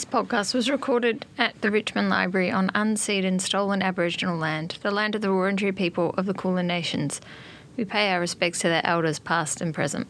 [0.00, 4.90] This podcast was recorded at the Richmond Library on unceded and stolen Aboriginal land, the
[4.90, 7.20] land of the Wurundjeri people of the Kulin Nations.
[7.76, 10.06] We pay our respects to their elders, past and present.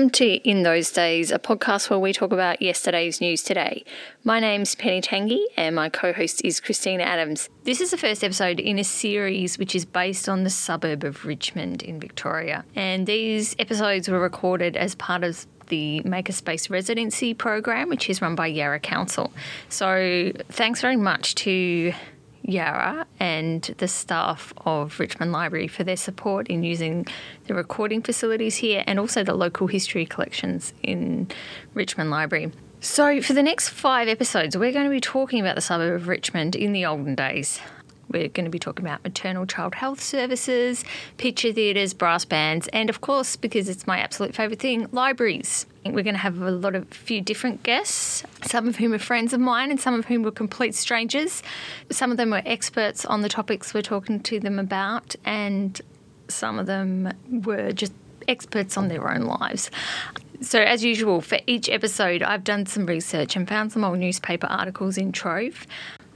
[0.00, 3.84] Welcome to In Those Days, a podcast where we talk about yesterday's news today.
[4.24, 7.50] My name's Penny Tangey and my co host is Christina Adams.
[7.64, 11.26] This is the first episode in a series which is based on the suburb of
[11.26, 12.64] Richmond in Victoria.
[12.74, 18.34] And these episodes were recorded as part of the Makerspace residency program, which is run
[18.34, 19.30] by Yarra Council.
[19.68, 21.92] So thanks very much to
[22.42, 27.06] Yarra and the staff of Richmond Library for their support in using
[27.46, 31.28] the recording facilities here and also the local history collections in
[31.74, 32.52] Richmond Library.
[32.82, 36.08] So, for the next five episodes, we're going to be talking about the suburb of
[36.08, 37.60] Richmond in the olden days.
[38.10, 40.84] We're going to be talking about maternal child health services,
[41.16, 45.66] picture theatres, brass bands, and of course, because it's my absolute favourite thing, libraries.
[45.84, 49.32] We're going to have a lot of few different guests, some of whom are friends
[49.32, 51.42] of mine and some of whom were complete strangers.
[51.90, 55.80] Some of them were experts on the topics we're talking to them about, and
[56.28, 57.92] some of them were just
[58.28, 59.70] experts on their own lives.
[60.42, 64.46] So, as usual, for each episode, I've done some research and found some old newspaper
[64.46, 65.66] articles in Trove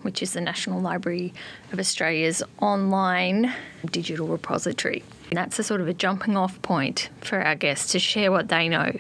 [0.05, 1.33] which is the National Library
[1.73, 3.53] of Australia's online
[3.91, 5.03] digital repository.
[5.31, 8.49] And that's a sort of a jumping off point for our guests to share what
[8.49, 8.93] they know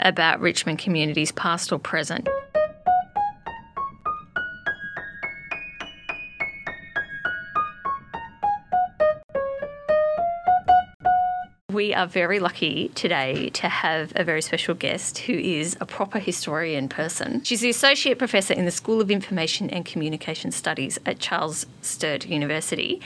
[0.00, 2.28] about Richmond communities, past or present.
[11.96, 16.88] Are very lucky today to have a very special guest who is a proper historian
[16.88, 17.42] person.
[17.42, 22.26] She's the Associate Professor in the School of Information and Communication Studies at Charles Sturt
[22.26, 23.00] University.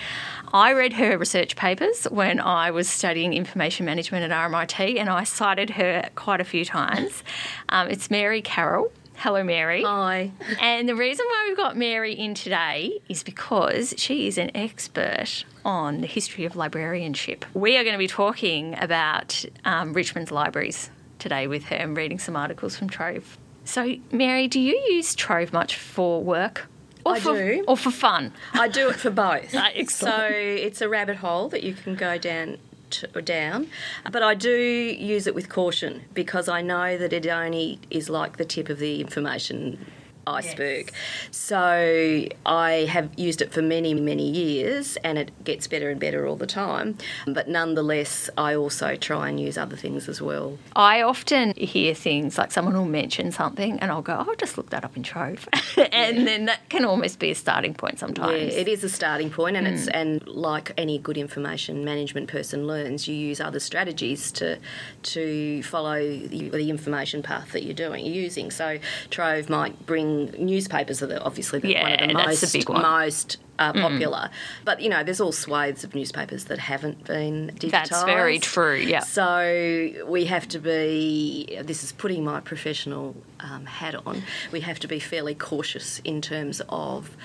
[0.52, 5.24] I read her research papers when I was studying information management at RMIT, and I
[5.24, 7.22] cited her quite a few times.
[7.68, 8.92] Um, it's Mary Carroll.
[9.20, 9.82] Hello, Mary.
[9.82, 10.30] Hi.
[10.62, 15.44] And the reason why we've got Mary in today is because she is an expert
[15.62, 17.44] on the history of librarianship.
[17.52, 20.88] We are going to be talking about um, Richmond's libraries
[21.18, 23.36] today with her and reading some articles from Trove.
[23.66, 26.66] So, Mary, do you use Trove much for work?
[27.04, 27.62] Or I for, do.
[27.68, 28.32] Or for fun?
[28.54, 29.54] I do it for both.
[29.90, 32.56] So it's a rabbit hole that you can go down
[32.90, 33.68] to, down,
[34.10, 38.36] but I do use it with caution because I know that it only is like
[38.36, 39.86] the tip of the information
[40.26, 40.92] iceberg.
[41.30, 46.26] So I have used it for many, many years and it gets better and better
[46.26, 46.98] all the time.
[47.26, 50.58] But nonetheless, I also try and use other things as well.
[50.76, 54.56] I often hear things like someone will mention something and I'll go, oh, I'll just
[54.56, 55.48] look that up in Trove.
[55.92, 58.54] and then that can almost be a starting point sometimes.
[58.54, 59.94] Yeah, it is a starting point, and it's hmm.
[59.94, 64.58] and like any good information management person learns, you use other strategies to
[65.02, 68.50] to follow the, the information path that you're doing using.
[68.50, 68.78] So
[69.10, 73.72] Trove might bring newspapers are the, obviously the, one of the Yeah, most most uh,
[73.72, 74.30] popular,
[74.64, 77.70] but you know there's all swathes of newspapers that haven't been digitised.
[77.70, 79.00] That's very true, yeah.
[79.00, 81.58] So we have to be.
[81.62, 84.22] This is putting my professional um, hat on.
[84.52, 87.16] We have to be fairly cautious in terms of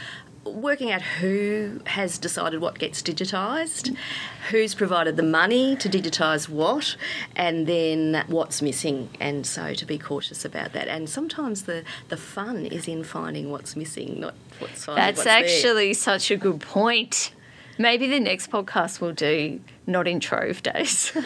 [0.46, 3.96] working out who has decided what gets digitised,
[4.52, 6.96] who's provided the money to digitise what,
[7.36, 9.10] and then what's missing.
[9.20, 10.88] And so to be cautious about that.
[10.88, 15.26] And sometimes the, the fun is in finding what's missing, not what's finding That's what's
[15.26, 15.44] there.
[15.44, 17.32] actually such a good point.
[17.78, 21.12] Maybe the next podcast we'll do not in Trove days.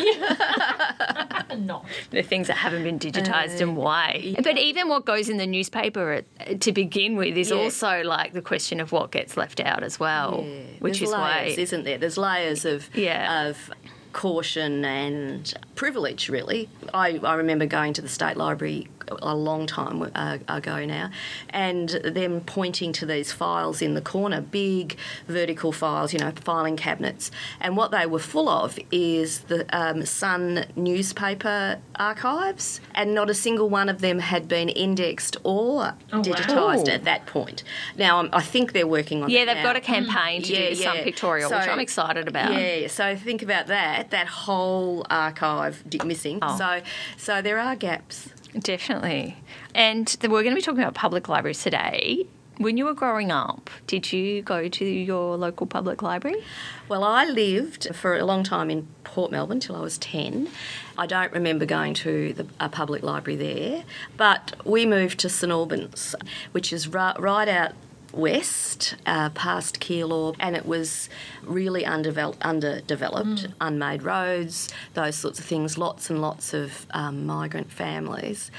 [1.58, 1.86] Not.
[2.12, 4.36] the things that haven't been digitised and uh, why.
[4.44, 7.58] But even what goes in the newspaper at, to begin with is Yeah.
[7.58, 10.54] also like the question of what gets left out as well, Yeah.
[10.80, 11.62] which There's is layers, why.
[11.62, 11.98] isn't there?
[11.98, 13.48] There's layers of Yeah.
[13.48, 13.72] of
[14.14, 16.30] caution and privilege.
[16.30, 18.88] Really, I, I remember going to the state library
[19.22, 21.10] a long time uh, ago now,
[21.50, 24.98] and them pointing to these files in the corner, big
[25.28, 30.06] vertical files, you know, filing cabinets, and what they were full of is the um,
[30.06, 36.88] Sun newspaper archives, and not a single one of them had been indexed or digitised
[36.90, 36.92] Oh.
[36.92, 37.64] at that point.
[37.98, 39.64] Now, um, I think they're working on yeah, they've now.
[39.64, 42.54] got a campaign to do some pictorial, which I'm excited about.
[42.54, 44.12] Yeah, so think about that.
[44.12, 46.40] That whole archive missing.
[46.42, 46.58] Oh.
[46.58, 46.82] So,
[47.18, 48.30] so there are gaps.
[48.58, 49.38] Definitely.
[49.76, 52.26] And we're going to be talking about public libraries today.
[52.58, 56.44] When you were growing up, did you go to your local public library?
[56.90, 60.50] Well, I lived for a long time in Port Melbourne till I was 10.
[60.98, 63.84] I don't remember going to the, a public library there,
[64.18, 66.16] but we moved to St Albans,
[66.52, 67.76] which is ri- right out
[68.14, 71.10] west, uh, past Keilor, and it was
[71.44, 75.78] really undeveloped, underdeveloped, unmade roads, those sorts of things.
[75.78, 78.52] Lots and lots of um, migrant families,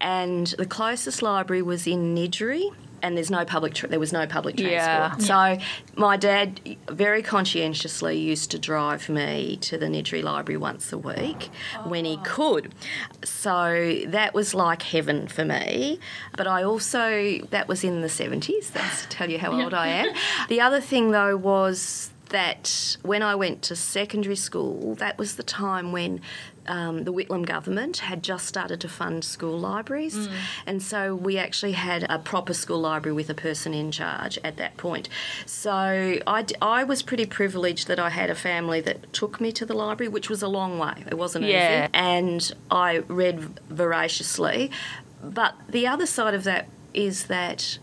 [0.00, 2.72] and the closest library was in Niddrie.
[3.02, 3.74] And there's no public.
[3.74, 5.20] Tra- there was no public transport.
[5.28, 5.56] Yeah.
[5.56, 5.64] So
[5.96, 11.50] my dad very conscientiously used to drive me to the Niddrie Library once a week
[11.84, 12.22] when he oh.
[12.24, 12.74] could.
[13.24, 16.00] So that was like heaven for me.
[16.36, 18.72] But I also that was in the 70s.
[18.72, 20.14] That's to tell you how old I am.
[20.48, 25.42] The other thing though was that when I went to secondary school, that was the
[25.42, 26.20] time when
[26.68, 30.28] um, the Whitlam government had just started to fund school libraries,
[30.66, 34.56] and so we actually had a proper school library with a person in charge at
[34.56, 35.08] that point.
[35.44, 39.52] So I, d- I was pretty privileged that I had a family that took me
[39.52, 41.04] to the library, which was a long way.
[41.06, 41.84] It wasn't Yeah.
[41.84, 44.70] easy, and I read voraciously.
[45.22, 47.78] But the other side of that is that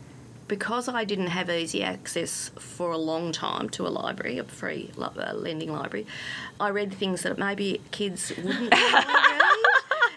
[0.53, 4.91] because I didn't have easy access for a long time to a library, a free
[4.99, 6.05] uh, lending library,
[6.59, 9.72] I read things that maybe kids wouldn't read.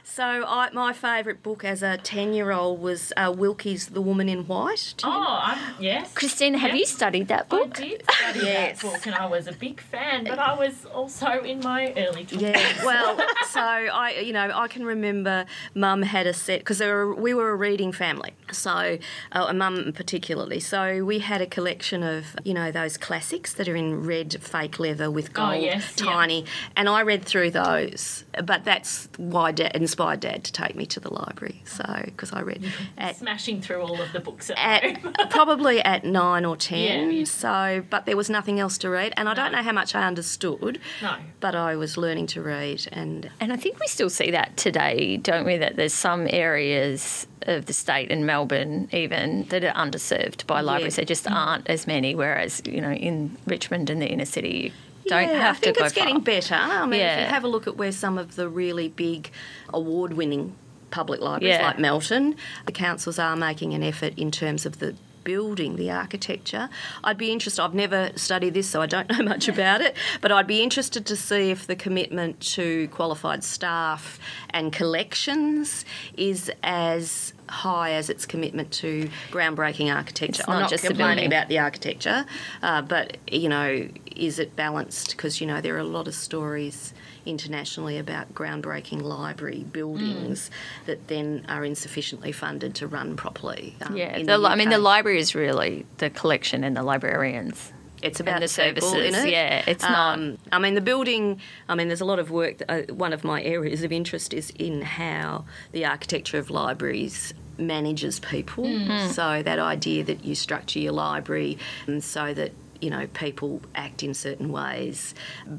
[0.08, 4.94] So I, my favourite book as a 10-year-old was uh, Wilkie's The Woman in White.
[4.98, 6.14] Do Oh, I'm, yes.
[6.14, 6.78] Christina, have Yep.
[6.78, 7.74] you studied that I book?
[7.74, 8.80] did study Yes.
[8.80, 12.24] that book and I was a big fan, but I was also in my early
[12.24, 12.40] 20s.
[12.40, 13.18] Yeah, well,
[13.50, 15.44] so I, you know, I can remember
[15.74, 18.32] Mum had a set because we were a reading family.
[18.52, 18.98] So,
[19.32, 20.60] uh, Mum particularly.
[20.60, 24.78] So we had a collection of, you know, those classics that are in red fake
[24.78, 26.04] leather with Oh, gold, yes, yeah.
[26.06, 26.44] tiny,
[26.76, 28.24] and I read through those.
[28.44, 31.62] But that's why Dad inspired Dad to take me to the library.
[31.64, 32.62] So because I read
[32.98, 35.14] at Smashing through all of the books at, at home.
[35.30, 37.10] probably at nine or ten.
[37.10, 37.24] Yeah, yeah.
[37.24, 40.06] So, but there was nothing else to read, and I don't know how much I
[40.06, 40.80] understood.
[41.00, 41.16] No.
[41.40, 45.16] But I was learning to read, and And I think we still see that today,
[45.16, 45.56] don't we?
[45.56, 50.96] That there's some areas of the state in Melbourne even that are underserved by libraries.
[50.96, 51.32] There just mm.
[51.32, 52.14] aren't as many.
[52.14, 54.72] Whereas you know in Richmond and the inner city, you
[55.08, 56.22] don't yeah, have I think to go it's getting far.
[56.24, 56.54] better.
[56.54, 59.30] I mean, if you have a look at where some of the really big
[59.72, 60.54] award-winning
[60.90, 61.66] public libraries, Yeah.
[61.66, 62.36] like Melton,
[62.66, 64.94] the councils are making an effort in terms of the
[65.24, 66.68] building, the architecture.
[67.02, 67.60] I'd be interested.
[67.60, 69.96] I've never studied this, so I don't know much about it.
[70.20, 74.20] But I'd be interested to see if the commitment to qualified staff
[74.50, 75.84] and collections
[76.16, 80.42] is as high as its commitment to groundbreaking architecture.
[80.42, 82.24] It's I'm not just complaining about the architecture,
[82.62, 85.10] uh, but you know, is it balanced?
[85.16, 86.92] Because you know, there are a lot of stories
[87.24, 90.86] internationally about groundbreaking library buildings Mm.
[90.86, 93.74] that then are insufficiently funded to run properly.
[93.82, 97.72] um, Yeah, in the, I mean the library is really the collection and the librarians.
[98.02, 99.30] It's about the services, isn't it?
[99.30, 101.40] yeah, it's not- Um, I mean, the building.
[101.68, 102.58] I mean, there's a lot of work.
[102.58, 107.32] That, uh, one of my areas of interest is in how the architecture of libraries
[107.58, 108.64] manages people.
[108.64, 109.10] Mm.
[109.12, 112.52] So that idea that you structure your library and so that
[112.82, 115.14] you know people act in certain ways,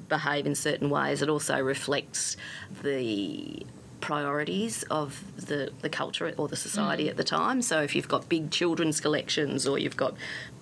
[0.07, 1.23] behave in certain ways.
[1.23, 2.37] It also reflects
[2.83, 3.65] the
[3.99, 7.09] priorities of the, the culture or the society Mm.
[7.09, 7.63] at the time.
[7.63, 10.13] So if you've got big children's collections or you've got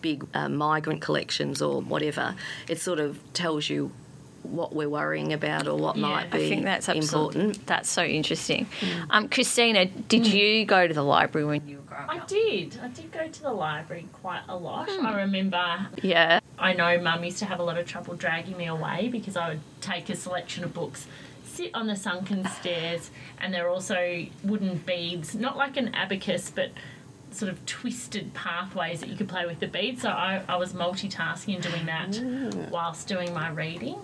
[0.06, 2.36] big uh, migrant collections or whatever,
[2.69, 3.90] it sort of tells you
[4.44, 7.66] what we're worrying about or what Yeah, might be I think that's important.
[7.66, 8.68] that's so interesting.
[9.10, 12.24] Um, Christina, did you go to the library when you were growing I up?
[12.24, 12.80] I did.
[12.84, 14.88] I did go to the library quite a lot.
[14.89, 18.68] I remember Yeah, I know mum used to have a lot of trouble dragging me
[18.68, 21.08] away because I would take a selection of books,
[21.44, 23.10] sit on the sunken stairs,
[23.41, 26.70] and there are also wooden beads, not like an abacus, but
[27.36, 30.01] sort of twisted pathways that you could play with the beads.
[30.01, 32.68] So I, I was multitasking and doing that ah.
[32.72, 34.00] whilst doing my reading.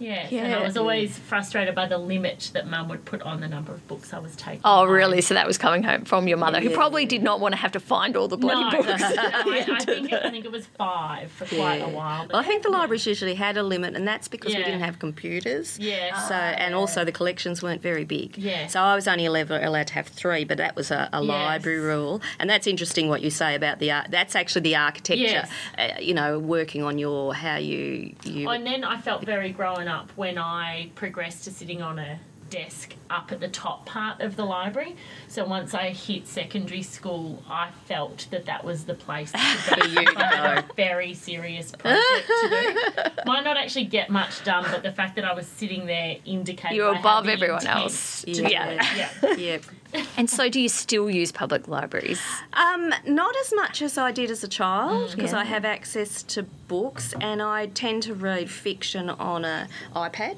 [0.00, 3.48] Yes, and I was always frustrated by the limit that mum would put on the
[3.48, 4.60] number of books I was taking.
[4.64, 4.90] Oh, home.
[4.90, 5.20] really?
[5.20, 7.72] So that was coming home from your mother, who probably did not want to have
[7.72, 9.00] to find all the bloody No, books.
[9.00, 11.86] no, I, I think it, I think it was five for quite Yeah.
[11.86, 12.22] a while.
[12.26, 12.78] but Well, I think the yeah.
[12.78, 15.78] libraries usually had a limit, and that's because we didn't have computers.
[15.78, 16.18] Yeah.
[16.28, 18.38] So, and also the collections weren't very big.
[18.38, 18.66] Yeah.
[18.68, 21.28] So I was only allowed, allowed to have three, but that was a, a Yes.
[21.28, 22.20] library rule.
[22.38, 24.06] And that's interesting what you say about the art.
[24.10, 25.22] That's actually the architecture.
[25.22, 25.50] Yes.
[25.78, 28.48] Uh, you know, working on your how you you.
[28.48, 32.18] And then I felt very grown up when I progressed to sitting on a
[32.50, 34.96] desk up at the top part of the library.
[35.28, 39.44] So once I hit secondary school, I felt that that was the place to go.
[39.82, 43.10] For you to I had a very serious project to do.
[43.26, 46.76] Might not actually get much done, but the fact that I was sitting there indicated
[46.76, 48.22] You're I had above the everyone else.
[48.22, 48.86] to- Yeah.
[48.96, 49.34] Yeah.
[49.36, 49.58] yeah.
[50.16, 52.20] And so, do you still use public libraries?
[52.52, 55.40] Um, not as much as I did as a child because Yeah.
[55.40, 59.66] I have access to books and I tend to read fiction on a
[59.96, 60.36] iPad.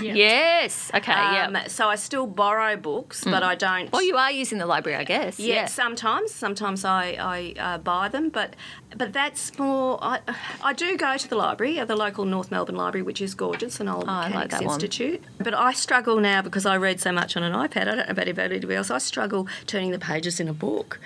[0.00, 0.14] Yeah.
[0.14, 0.90] Yes.
[0.94, 1.12] Okay.
[1.12, 1.66] Um, yeah.
[1.68, 3.90] So I still borrow books, but I don't.
[3.92, 5.38] Well, you are using the library, I guess.
[5.38, 5.66] Yeah, Yeah.
[5.66, 6.32] sometimes.
[6.32, 8.54] Sometimes I, I uh, buy them, but
[8.96, 9.98] but that's more.
[10.02, 10.20] I,
[10.62, 13.80] I do go to the library, uh, the local North Melbourne Library, which is gorgeous,
[13.80, 14.74] an old Oh, I like mechanics that one.
[14.74, 15.22] institute.
[15.38, 17.82] But I struggle now because I read so much on an iPad.
[17.82, 18.90] I don't know about anybody else.
[18.90, 21.00] I struggle turning the pages in a book.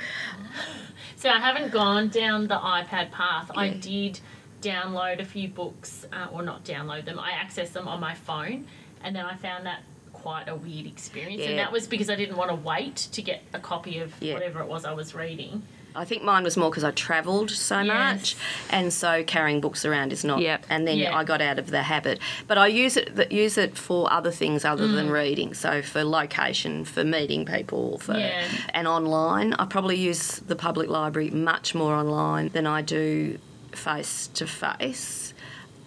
[1.16, 3.50] So I haven't gone down the iPad path.
[3.56, 4.20] I did
[4.62, 7.18] download a few books, uh, or not download them.
[7.18, 8.66] I access them on my phone,
[9.02, 9.80] and then I found that
[10.12, 11.42] quite a weird experience.
[11.44, 14.34] And that was because I didn't want to wait to get a copy of Yeah.
[14.34, 15.62] whatever it was I was reading.
[15.96, 17.86] I think mine was more because I travelled so Yes.
[17.88, 18.36] much,
[18.70, 20.40] and so carrying books around is not.
[20.40, 20.66] Yep.
[20.68, 21.16] And then Yeah.
[21.16, 24.64] I got out of the habit, but I use it use it for other things
[24.64, 24.94] other Mm.
[24.94, 25.54] than reading.
[25.54, 28.44] So for location, for meeting people, for Yeah.
[28.74, 29.54] and online.
[29.54, 33.38] I probably use the public library much more online than I do
[33.72, 35.32] face to face,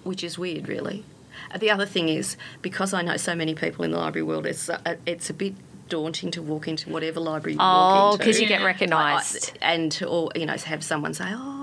[0.03, 1.03] which is weird, really.
[1.57, 4.69] The other thing is because I know so many people in the library world, it's
[4.69, 5.53] uh, it's a bit
[5.89, 9.51] daunting to walk into whatever library you Oh, walk into because you get recognised.
[9.61, 11.60] I- and to, or you know have someone say, "Oh,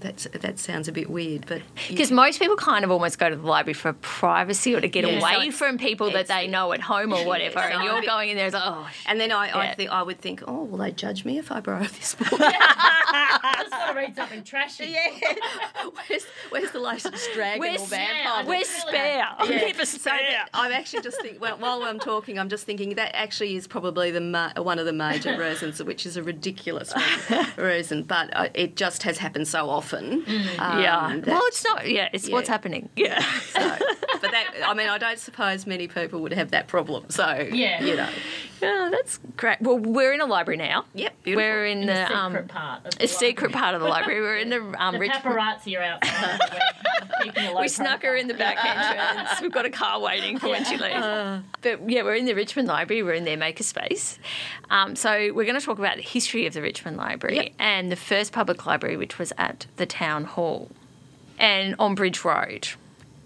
[0.00, 3.28] that's that sounds a bit weird," but you- Because most people kind of almost go
[3.30, 6.46] to the library for privacy or to get Yeah, away it's- from people that they
[6.46, 8.88] know at home or whatever, so and you're think- going in there, it's like, oh,
[9.06, 11.60] and then I, I think I would think, "Oh, will they judge me if I
[11.60, 14.86] borrow this book?" I just want to read something trashy.
[14.86, 15.34] yeah,
[16.08, 18.42] where's, where's the latest dragon Where's- or vampire?
[18.42, 18.48] book?
[18.48, 19.26] where's spare?
[19.38, 19.56] I Yeah.
[19.66, 20.16] need a So spare.
[20.18, 23.66] that- I'm actually just thinking, well, while I'm talking, I'm just thinking that actually is
[23.66, 26.92] probably the ma- one of the major reasons, which is a ridiculous
[27.30, 30.22] reason, reason but uh, it just has happened so often.
[30.58, 31.16] um, yeah.
[31.20, 31.88] that- well, it's not.
[31.90, 32.88] Yeah, it's what's happening.
[32.96, 33.20] Yeah.
[33.52, 33.60] so,
[34.22, 37.10] but that, I mean, I don't suppose many people would have that problem.
[37.10, 37.82] So, Yeah.
[37.82, 38.08] you know,
[38.62, 39.60] yeah, that's great.
[39.60, 40.84] Well, we're in a library now.
[40.94, 41.44] Yep, beautiful.
[41.44, 42.86] We're in, In the, the secret um, part.
[42.86, 43.52] Of the a secret library.
[43.62, 44.20] part of the library.
[44.20, 45.12] We're in the um, The rich.
[45.12, 46.40] paparazzi are outside.
[47.18, 49.40] We're keeping a low We snuck her in the back entrance.
[49.42, 51.44] We've got a car waiting for when she leaves.
[51.62, 53.02] but yeah, we're in the Richmond Library.
[53.02, 54.18] We're in their makerspace.
[54.70, 57.52] Um, so we're going to talk about the history of the Richmond Library Yep.
[57.58, 60.70] and the first public library, which was at the town hall
[61.38, 62.68] and on Bridge Road.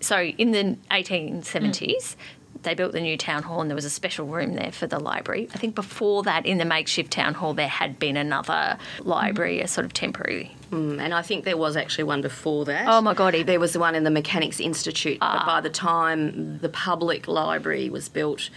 [0.01, 2.17] So in the 1870s.
[2.63, 4.99] They built the new town hall, and there was a special room there for the
[4.99, 5.49] library.
[5.55, 9.67] I think before that, in the makeshift town hall, there had been another library, a
[9.69, 10.55] sort of temporary.
[10.71, 12.87] Mm, and I think there was actually one before that.
[12.87, 15.39] Oh my God, There was the one in the Mechanics Institute, Ah.
[15.39, 18.51] but by the time the public library was built,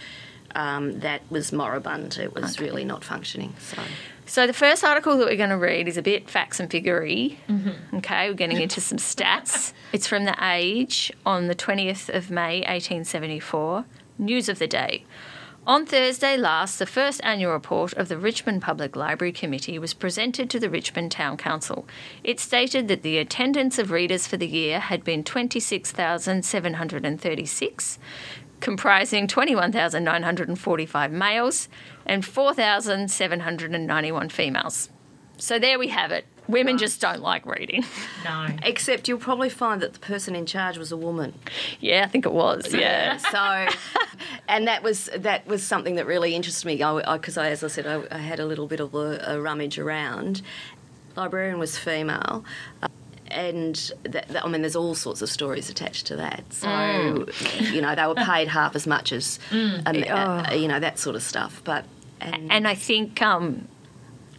[0.54, 2.18] um, that was moribund.
[2.18, 3.54] It was really not functioning.
[3.58, 3.78] So.
[4.26, 7.36] So the first article that we're going to read is a bit facts and figurey.
[7.48, 7.96] Mm-hmm.
[7.98, 9.72] Okay, we're getting into some stats.
[9.92, 13.84] It's from the Age on the 20th of May 1874.
[14.18, 15.04] News of the day.
[15.66, 20.50] On Thursday last, the first annual report of the Richmond Public Library Committee was presented
[20.50, 21.86] to the Richmond Town Council.
[22.22, 27.98] It stated that the attendance of readers for the year had been 26,736,
[28.60, 31.68] comprising 21,945 males
[32.06, 34.88] and 4,791 females.
[35.36, 36.26] So there we have it.
[36.46, 37.84] Women just don't like reading.
[38.22, 38.48] No.
[38.62, 41.32] Except you'll probably find that the person in charge was a woman.
[41.80, 42.72] yeah, I think it was.
[42.72, 43.18] Yeah.
[43.30, 43.66] So,
[44.46, 46.76] and that was that was something that really interested me.
[46.76, 49.78] Because I, as I said, I, I had a little bit of a, a rummage
[49.78, 50.42] around.
[51.16, 52.44] Librarian was female.
[52.82, 52.88] uh,
[53.34, 53.74] And
[54.04, 56.44] that, that- I mean, there's all sorts of stories attached to that.
[56.52, 57.26] So,
[57.60, 61.16] you know, they were paid half as much as, um, uh, you know, that sort
[61.16, 61.60] of stuff.
[61.64, 61.84] But
[62.20, 63.68] and, And I think um,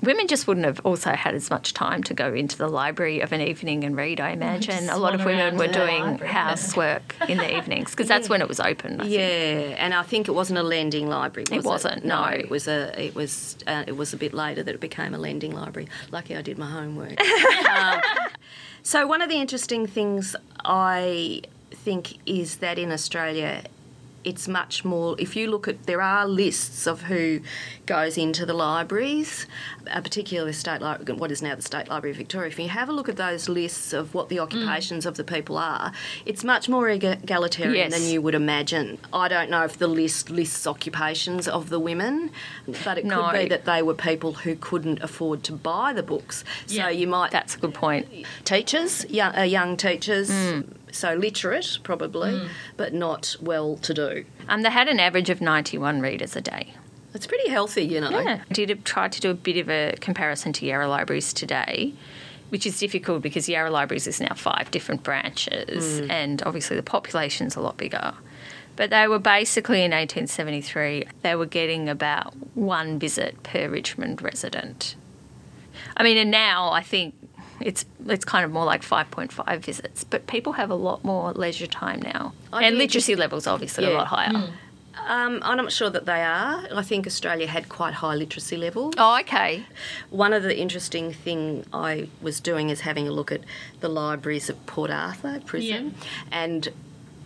[0.02, 3.32] women just wouldn't have also had as much time to go into the library of
[3.32, 4.90] an evening and read, I imagine.
[4.90, 6.32] A lot of women were doing library.
[6.32, 9.02] housework in the evenings because that's when it was open.
[9.02, 9.14] I think.
[9.16, 11.46] Yeah, and I think it wasn't a lending library.
[11.52, 12.24] Was It wasn't, no.
[12.26, 13.00] it was a.
[13.00, 13.58] It was.
[13.68, 15.88] Uh, it was a bit later that it became a lending library.
[16.12, 17.20] Lucky I did my homework.
[17.70, 18.02] um,
[18.86, 23.64] so one of the interesting things I think is that in Australia.
[24.26, 25.16] It's much more.
[25.20, 27.42] If you look at, there are lists of who
[27.86, 29.46] goes into the libraries,
[29.92, 32.48] uh, particularly the state library, what is now the State Library of Victoria.
[32.50, 35.60] If you have a look at those lists of what the occupations of the people
[35.60, 35.92] are,
[36.26, 37.94] it's much more egalitarian Yes.
[37.94, 38.98] than you would imagine.
[39.14, 42.32] I don't know if the list lists occupations of the women,
[42.84, 43.30] but it No.
[43.30, 46.44] could be that they were people who couldn't afford to buy the books.
[46.66, 46.90] So Yeah.
[46.90, 48.08] you might That's a good point.
[48.44, 50.62] teachers, young, uh, young teachers, Hmm.
[50.96, 54.26] So literate probably, but not well to do.
[54.48, 56.74] Um, they had an average of 91 readers a day.
[57.14, 58.10] It's pretty healthy, you know.
[58.10, 58.42] Yeah.
[58.50, 61.94] I did try to do a bit of a comparison to Yarra Libraries today,
[62.50, 67.56] which is difficult because Yarra Libraries is now five different branches, and obviously the population's
[67.56, 68.14] a lot bigger.
[68.76, 74.96] But they were basically in 1873, they were getting about one visit per Richmond resident.
[75.96, 77.16] I mean, and now I think
[77.60, 81.68] It's it's kind of more like 5.5 visits, but people have a lot more leisure
[81.68, 84.50] time now, I'd and be literacy levels obviously a lot higher.
[85.08, 86.64] Um, I'm not sure that they are.
[86.74, 88.94] I think Australia had quite high literacy levels.
[88.98, 89.66] Oh, okay.
[90.10, 93.42] One of the interesting thing I was doing is having a look at
[93.82, 95.96] the libraries at Port Arthur prison,
[96.32, 96.70] and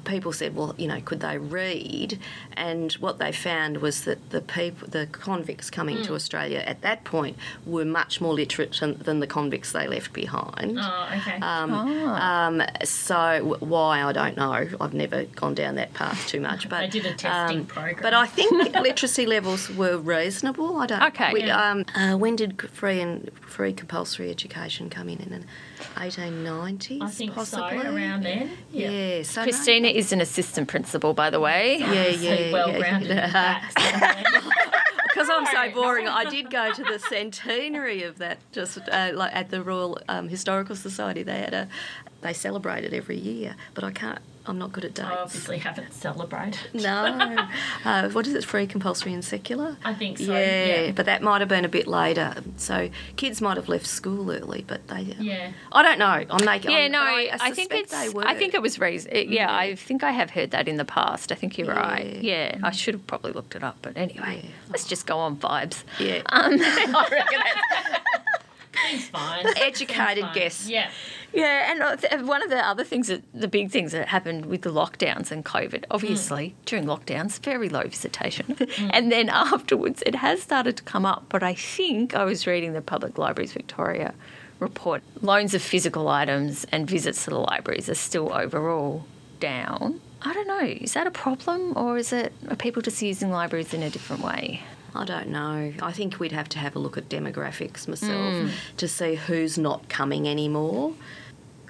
[0.05, 2.19] people said, well, you know, could they read?
[2.53, 7.03] And what they found was that the people, the convicts coming to Australia at that
[7.03, 10.79] point were much more literate than, than the convicts they left behind.
[10.79, 11.35] Oh, okay.
[11.35, 12.47] Um, Ah.
[12.47, 14.67] um, so w- why I don't know.
[14.81, 17.99] I've never gone down that path too much, but They did a testing um, program.
[18.01, 18.51] But I think
[18.81, 20.77] literacy levels were reasonable.
[20.77, 21.03] I don't.
[21.03, 21.33] Okay.
[21.33, 21.71] we- Yeah.
[21.71, 25.19] um, uh, when did free and free compulsory education come in?
[25.19, 25.41] In the
[25.95, 27.81] 1890s, I think possibly.
[27.81, 28.51] so, around then.
[28.71, 29.23] Yeah.
[29.23, 31.77] So no- Christina is an assistant principal, by the way.
[31.79, 32.77] Yeah, So yeah, well yeah.
[32.79, 33.75] grounded in facts.
[35.09, 38.37] Because I'm so boring, I did go to the centenary of that.
[38.53, 41.67] Just uh, like at the Royal um, Historical Society, they had a
[42.21, 43.55] they celebrate it every year.
[43.73, 44.19] But I can't.
[44.49, 45.07] I'm not good at dates.
[45.07, 46.59] I obviously haven't celebrated.
[46.73, 47.47] No.
[47.85, 48.43] uh, what is it?
[48.43, 49.77] Free, compulsory, and secular.
[49.85, 50.33] I think so.
[50.33, 50.91] Yeah, Yeah.
[50.91, 52.33] but that might have been a bit later.
[52.57, 55.01] So kids might have left school early, but they.
[55.19, 55.51] Yeah.
[55.71, 56.25] I don't know.
[56.29, 56.71] I'm making.
[56.71, 57.91] Yeah, I'm- no, but I, I, think it's.
[57.91, 58.25] They were.
[58.27, 59.11] I think it was reason.
[59.13, 61.31] it- Yeah, I think I have heard that in the past.
[61.31, 61.79] I think you're Yeah.
[61.79, 62.21] right.
[62.21, 64.49] Yeah, I should have probably looked it up, but anyway, Yeah.
[64.69, 65.83] let's just go on vibes.
[65.99, 66.21] Yeah.
[66.29, 68.01] Um, I reckon that's-
[68.89, 69.45] Seems fine.
[69.57, 70.33] Educated Seems fine.
[70.33, 70.67] guess.
[70.69, 70.89] Yeah.
[71.33, 74.61] Yeah, and uh, one of the other things that the big things that happened with
[74.63, 78.57] the lockdowns and COVID, obviously during lockdowns, very low visitation,
[78.91, 81.25] and then afterwards it has started to come up.
[81.29, 84.13] But I think I was reading the Public Libraries Victoria
[84.59, 89.05] report, loans of physical items and visits to the libraries are still overall
[89.39, 90.01] down.
[90.21, 90.59] I don't know.
[90.59, 94.21] Is that a problem, or is it are people just using libraries in a different
[94.21, 94.61] way?
[94.95, 95.73] I don't know.
[95.81, 98.51] I think we'd have to have a look at demographics myself Mm.
[98.77, 100.93] to see who's not coming anymore.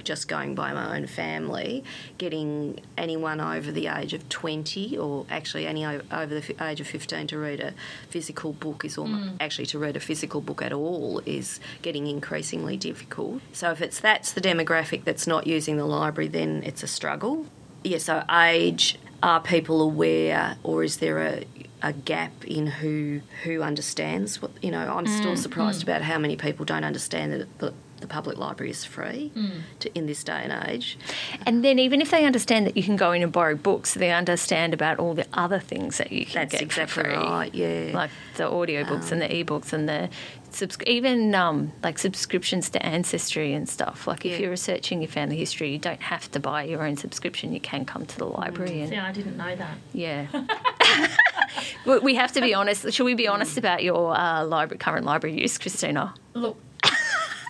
[0.01, 1.83] Just going by my own family,
[2.17, 7.27] getting anyone over the age of 20 or actually any over the age of 15
[7.27, 7.73] to read a
[8.09, 12.77] physical book is almost actually to read a physical book at all is getting increasingly
[12.77, 13.41] difficult.
[13.51, 17.45] So if it's that's the demographic that's not using the library, then it's a struggle.
[17.83, 21.43] Yeah, so age, are people aware or is there a
[21.81, 25.83] a gap in who who understands what you know I'm still mm, surprised mm.
[25.83, 29.61] about how many people don't understand that the, the public library is free mm.
[29.79, 30.97] to, in this day and age.
[31.45, 34.11] And then even if they understand that you can go in and borrow books, they
[34.11, 37.17] understand about all the other things that you can That's get exactly for free.
[37.17, 37.53] right.
[37.53, 37.91] Yeah.
[37.93, 40.09] Like the audiobooks and the um, ebooks and the
[40.53, 44.07] subs- even um, like subscriptions to Ancestry and stuff.
[44.07, 44.37] Like if Yeah.
[44.39, 47.53] you're researching your family history, you don't have to buy your own subscription.
[47.53, 49.77] You can come to the library and See, I didn't know that.
[49.93, 50.27] yeah.
[51.85, 52.91] we we have to be honest.
[52.91, 56.13] Should we be honest about your uh, library, current library use, Christina?
[56.33, 56.57] Look,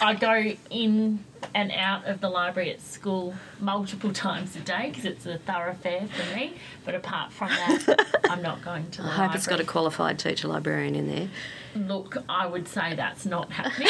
[0.01, 5.05] I go in and out of the library at school multiple times a day because
[5.05, 6.53] it's a thoroughfare for me.
[6.85, 9.27] But apart from that, I'm not going to the I library.
[9.29, 11.29] hope it's got a qualified teacher librarian in there.
[11.75, 13.87] Look, I would say that's not happening.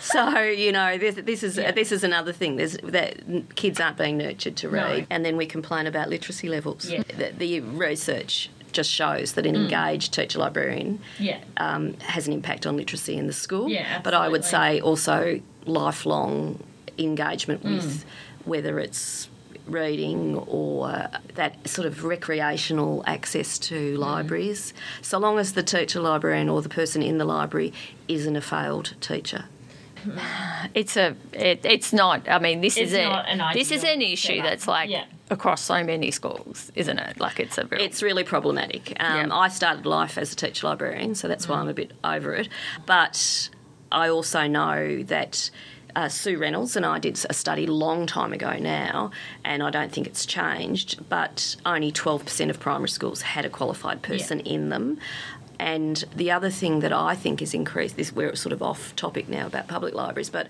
[0.00, 1.70] So you know, this, this is Yeah.
[1.72, 2.56] this is another thing.
[2.56, 3.20] There's that
[3.54, 4.72] kids aren't being nurtured to No.
[4.72, 6.88] read, and then we complain about literacy levels.
[6.90, 7.02] Yeah.
[7.16, 11.38] The, the research just shows that an engaged teacher librarian yeah.
[11.56, 13.68] um, has an impact on literacy in the school.
[13.68, 16.62] Yeah, but I would say also lifelong
[16.98, 17.74] engagement Mm.
[17.76, 18.04] with
[18.44, 19.28] whether it's
[19.66, 23.98] reading or that sort of recreational access to Mm.
[23.98, 27.72] libraries, so long as the teacher librarian or the person in the library
[28.08, 29.44] isn't a failed teacher.
[30.74, 31.16] It's a.
[31.32, 32.28] It, it's not.
[32.28, 33.02] I mean, this It's is a.
[33.02, 34.44] an this is an issue setup.
[34.44, 35.04] that's like Yeah.
[35.30, 37.20] Across so many schools, isn't it?
[37.20, 37.64] Like it's a.
[37.66, 38.94] Real, It's really problematic.
[39.00, 39.36] Um, Yeah.
[39.36, 42.48] I started life as a teacher librarian, so that's why I'm a bit over it.
[42.86, 43.48] But
[43.92, 45.50] I also know that
[45.96, 49.10] uh, Sue Reynolds and I did a study long time ago now,
[49.44, 54.02] and I don't think it's changed, but only 12% of primary schools had a qualified
[54.02, 54.98] person in them.
[55.58, 59.28] And the other thing that I think is increased, this we're sort of off topic
[59.28, 60.48] now about public libraries, but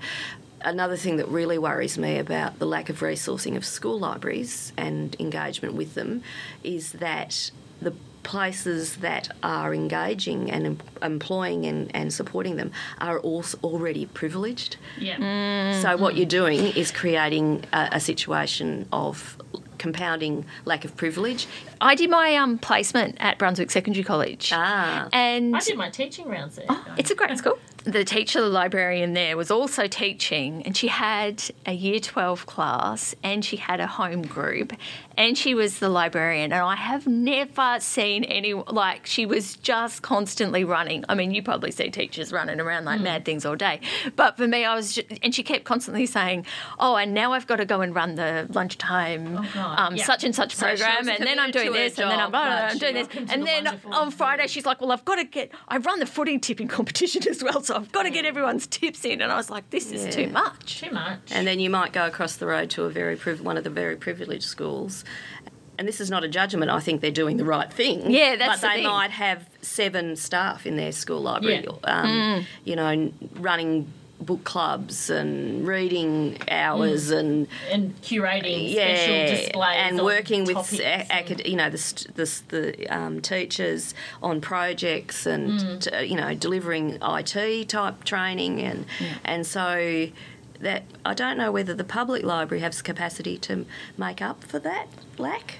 [0.62, 5.16] another thing that really worries me about the lack of resourcing of school libraries and
[5.18, 6.22] engagement with them
[6.62, 13.18] is that the places that are engaging and em- employing and, and supporting them are
[13.20, 14.76] also already privileged.
[14.98, 15.80] Yeah.
[15.80, 19.40] So what you're doing is creating a, a situation of
[19.78, 21.46] compounding lack of privilege.
[21.80, 24.52] I did my um, placement at Brunswick Secondary College.
[24.54, 25.08] Ah.
[25.10, 26.66] And I did my teaching rounds there.
[26.68, 27.58] Oh, it's a great school.
[27.84, 33.14] The teacher the librarian there was also teaching and she had a year 12 class
[33.22, 34.72] and she had a home group
[35.16, 40.02] and she was the librarian and i have never seen any like she was just
[40.02, 41.04] constantly running.
[41.08, 43.04] I mean you probably see teachers running around like mm.
[43.04, 43.80] mad things all day
[44.14, 46.46] but for me i was just, and she kept constantly saying
[46.78, 50.34] oh and now i've got to go and run the lunchtime oh um, such and
[50.34, 53.46] such so program and then i'm doing this and then i'm, I'm doing this and
[53.46, 56.68] then on friday she's like well i've got to get i run the footing tipping
[56.68, 59.20] competition as well so I've got to get everyone's tips in.
[59.20, 60.80] And I was like, this is too much.
[60.80, 61.20] Too much.
[61.30, 63.96] And then you might go across the road to a very one of the very
[63.96, 65.04] privileged schools.
[65.78, 66.70] And this is not a judgment.
[66.70, 68.10] I think they're doing the right thing.
[68.10, 68.86] Yeah, that's But they thing.
[68.86, 71.64] might have seven staff in their school library.
[71.64, 71.70] Yeah.
[71.84, 72.44] Um, mm.
[72.64, 77.18] You know, running book clubs and reading hours mm.
[77.18, 80.56] and and curating yeah, special displays and working with
[81.10, 85.80] acad- you know the the, the um, teachers on projects and mm.
[85.80, 89.14] to, you know delivering IT type training and yeah.
[89.24, 90.08] and so
[90.60, 93.64] that I don't know whether the public library has capacity to
[93.96, 95.58] make up for that lack.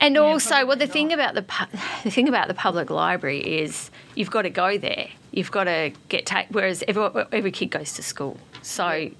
[0.00, 0.92] And yeah, also, well, the not.
[0.92, 1.44] thing about the
[2.04, 5.10] the thing about the public library is you've got to go there.
[5.32, 6.48] You've got to get take.
[6.50, 9.12] Whereas every every kid goes to school, so you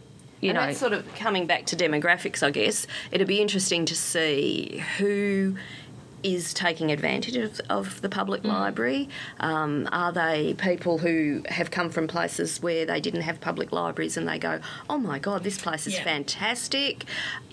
[0.42, 0.66] and know.
[0.66, 2.86] That's sort of coming back to demographics, I guess.
[3.12, 5.56] It'd be interesting to see who
[6.22, 8.48] is taking advantage of, of the public mm.
[8.48, 9.08] library?
[9.38, 14.16] Um, are they people who have come from places where they didn't have public libraries
[14.16, 16.04] and they go, oh my God, this place is yeah.
[16.04, 17.04] fantastic?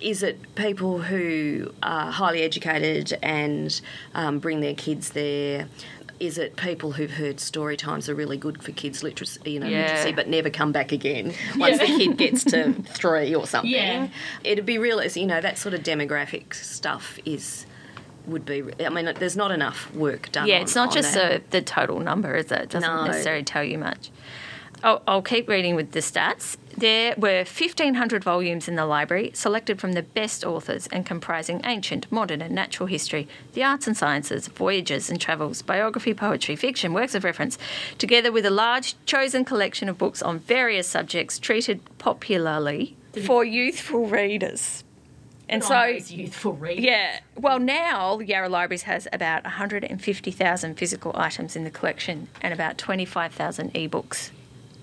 [0.02, 3.80] Is it people who are highly educated and
[4.14, 5.68] um, bring their kids there?
[6.20, 9.68] Is it people who've heard story times are really good for kids literacy, you know,
[9.68, 9.84] yeah.
[9.84, 11.86] literacy, but never come back again once yeah.
[11.86, 13.72] the kid gets to three or something?
[13.72, 14.10] Yeah.
[14.44, 17.66] It'd be real, you know, that sort of demographic stuff is
[18.26, 18.64] would be.
[18.84, 20.48] I mean, there's not enough work done.
[20.48, 22.64] Yeah, on, it's not just the, the total number, is it?
[22.64, 23.06] It doesn't no.
[23.06, 24.12] necessarily tell you much.
[24.84, 26.58] I'll, I'll, keep reading with the stats.
[26.78, 32.12] There were 1,500 volumes in the library, selected from the best authors and comprising ancient,
[32.12, 37.16] modern, and natural history, the arts and sciences, voyages and travels, biography, poetry, fiction, works
[37.16, 37.58] of reference,
[37.98, 44.06] together with a large chosen collection of books on various subjects treated popularly for youthful
[44.06, 44.84] readers.
[45.50, 46.86] And so, youthful readers.
[46.86, 47.20] Yeah.
[47.36, 53.74] Well, now Yarra Libraries has about 150,000 physical items in the collection and about 25,000
[53.74, 54.30] ebooks,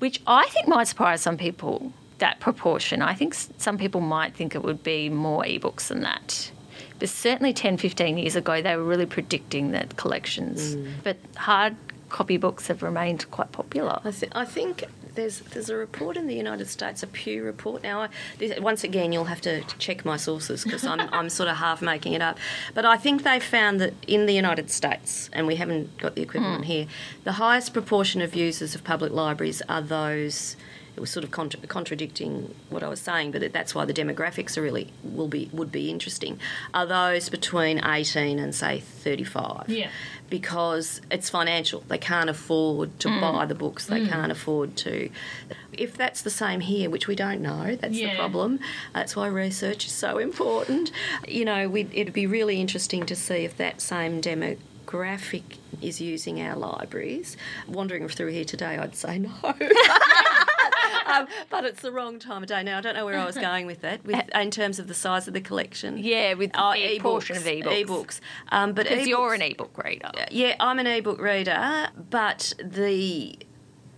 [0.04, 1.90] which I think might surprise some people.
[2.18, 3.00] That proportion.
[3.00, 6.50] I think some people might think it would be more ebooks than that.
[6.98, 10.76] But certainly 10, 15 years ago, they were really predicting that collections.
[10.76, 10.92] Mm.
[11.02, 11.74] But hard
[12.10, 13.98] copy books have remained quite popular.
[14.04, 14.84] I, th- I think
[15.14, 17.82] there's there's a report in the United States, a Pew report.
[17.82, 21.48] Now, I, this, once again, you'll have to check my sources because I'm, I'm sort
[21.48, 22.38] of half making it up.
[22.74, 26.22] But I think they found that in the United States, and we haven't got the
[26.22, 26.66] equivalent mm.
[26.66, 26.86] here,
[27.24, 30.56] the highest proportion of users of public libraries are those
[30.96, 34.56] it was sort of contra- contradicting what I was saying, but that's why the demographics
[34.56, 36.38] are really will be would be interesting.
[36.72, 39.68] Are those between eighteen and say thirty five?
[39.68, 39.90] Yeah.
[40.34, 43.20] Because it's financial, they can't afford to mm.
[43.20, 43.86] buy the books.
[43.86, 44.08] They mm.
[44.08, 45.08] can't afford to.
[45.72, 48.10] If that's the same here, which we don't know, that's yeah.
[48.10, 48.58] the problem.
[48.92, 50.90] That's why research is so important.
[51.28, 56.40] You know, it'd be really interesting to see if that same demo graphic is using
[56.40, 57.36] our libraries.
[57.68, 59.30] Wandering through here today, I'd say no.
[61.06, 62.62] um, but it's the wrong time of day.
[62.62, 64.94] Now I don't know where I was going with that, with, in terms of the
[64.94, 65.98] size of the collection.
[65.98, 67.84] Yeah, with oh, e portion of ebooks.
[67.84, 70.10] Ebooks, um, but because you're an ebook reader.
[70.30, 73.38] Yeah, I'm an ebook reader, but the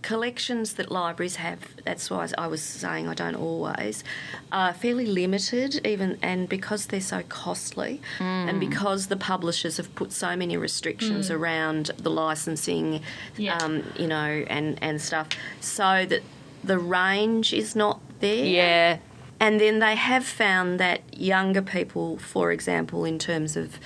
[0.07, 4.05] collections that libraries have, that's why I was saying I don't always,
[4.53, 8.21] are fairly limited, even and because they're so costly, mm.
[8.21, 11.35] and because the publishers have put so many restrictions mm.
[11.35, 13.01] around the licensing,
[13.35, 13.57] yeah.
[13.57, 15.27] um, you know, and and stuff,
[15.59, 16.21] so that
[16.67, 18.45] the range is not there.
[18.45, 18.97] Yeah.
[19.39, 23.79] And then they have found that younger people, for example, in terms of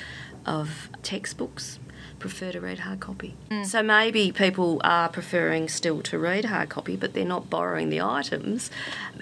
[0.46, 1.80] of textbooks,
[2.21, 3.36] prefer to read hard copy.
[3.49, 3.65] Mm.
[3.65, 8.01] So maybe people are preferring still to read hard copy, but they're not borrowing the
[8.01, 8.71] items,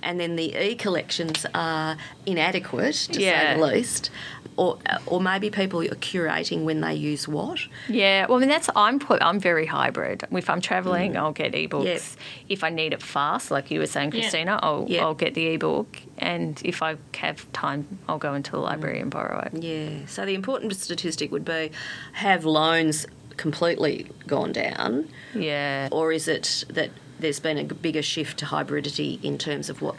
[0.03, 3.53] and then the e collections are inadequate to yeah.
[3.53, 4.11] say the least.
[4.57, 7.59] Or, or maybe people are curating when they use what.
[7.87, 10.25] Yeah, well, I mean that's I'm I'm very hybrid.
[10.31, 11.17] If I'm travelling, mm.
[11.21, 11.85] I'll get ebooks.
[11.85, 12.01] Yep.
[12.49, 14.59] If I need it fast, like you were saying, Christina, yep.
[14.61, 15.01] I'll yep.
[15.03, 16.01] I'll get the ebook.
[16.17, 19.03] And if I have time, I'll go into the library mm.
[19.03, 19.63] and borrow it.
[19.63, 20.05] Yeah.
[20.07, 21.71] So the important statistic would be
[22.11, 22.88] have loans
[23.37, 25.09] completely gone down?
[25.33, 25.89] Yeah.
[25.91, 29.95] Or is it that there's been a bigger shift to hybridity in terms of what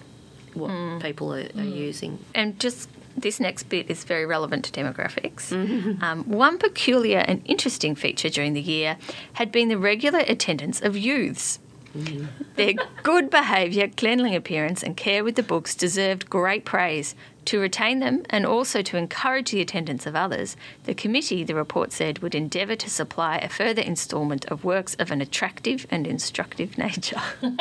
[0.55, 1.01] what mm.
[1.01, 1.77] people are, are mm.
[1.77, 2.19] using?
[2.35, 5.51] And just this next bit is very relevant to demographics.
[5.61, 6.03] Mm-hmm.
[6.03, 8.97] Um, one peculiar and interesting feature during the year
[9.35, 11.59] had been the regular attendance of youths
[12.57, 17.15] Their good behaviour, cleanly appearance, and care with the books deserved great praise.
[17.47, 21.93] To retain them and also to encourage the attendance of others, the committee, the report
[21.93, 26.79] said, would endeavour to supply a further instalment of works of an attractive and instructive
[26.79, 27.21] nature.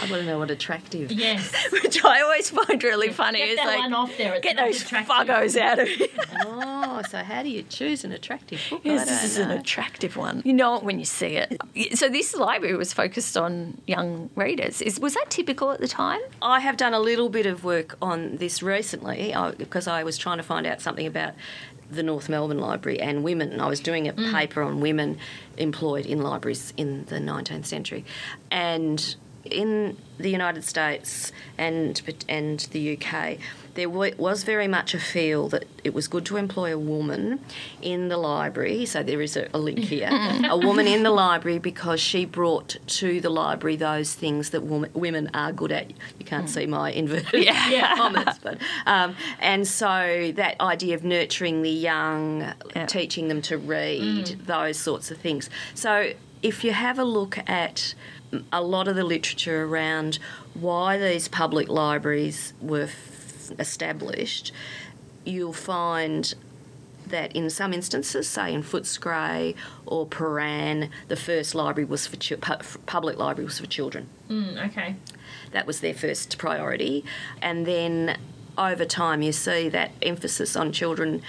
[0.00, 1.12] I want to know what attractive.
[1.12, 1.52] Yes.
[1.72, 3.38] Which I always find really funny.
[3.38, 4.34] Get It's that like, one off there.
[4.34, 5.14] It's get those attractive.
[5.14, 6.08] fuggos out of here.
[6.44, 8.82] Oh, so how do you choose an attractive book?
[8.84, 10.42] I Yes, don't this is an attractive one.
[10.44, 11.56] You know it when you see it.
[11.94, 14.82] So this library was focused on young readers.
[14.82, 16.20] Is was that typical at the time?
[16.42, 20.38] I have done a little bit of work on this recently because I was trying
[20.38, 21.34] to find out something about
[21.92, 23.60] the North Melbourne Library and women.
[23.60, 24.32] I was doing a mm.
[24.32, 25.18] paper on women
[25.56, 28.04] employed in libraries in the 19th century.
[28.50, 33.38] And in the United States and and the UK,
[33.74, 37.40] there was very much a feel that it was good to employ a woman
[37.80, 38.84] in the library.
[38.84, 40.10] So there is a, a link here.
[40.48, 44.90] a woman in the library because she brought to the library those things that woman,
[44.94, 45.90] women are good at.
[46.18, 47.70] You can't see my inverted Yeah.
[47.70, 47.96] Yeah.
[48.02, 52.86] comments, but um, and so that idea of nurturing the young, Yeah.
[52.86, 55.48] teaching them to read, those sorts of things.
[55.74, 57.94] So if you have a look at
[58.52, 60.18] a lot of the literature around
[60.54, 64.52] why these public libraries were f- established,
[65.24, 66.34] you'll find
[67.06, 69.54] that in some instances, say in Footscray
[69.86, 72.16] or Prahran, the first library was for
[72.86, 74.08] public library was for children.
[74.28, 74.96] Mm, okay.
[75.50, 77.04] That was their first priority.
[77.40, 78.18] And then
[78.56, 81.22] over time, you see that emphasis on children,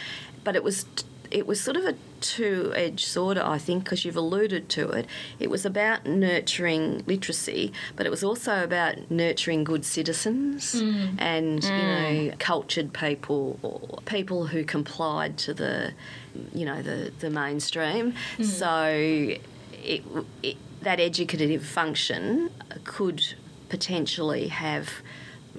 [0.43, 0.85] but it was
[1.31, 5.05] it was sort of a two-edged sword, I think, because you've alluded to it.
[5.39, 11.15] It was about nurturing literacy, but it was also about nurturing good citizens mm.
[11.19, 12.29] and you mm.
[12.29, 15.93] know cultured people or people who complied to the
[16.53, 18.13] you know the the mainstream.
[18.37, 18.45] Mm.
[18.45, 18.85] So
[19.83, 20.01] it,
[20.41, 22.49] it, that educative function
[22.85, 23.35] could
[23.69, 24.89] potentially have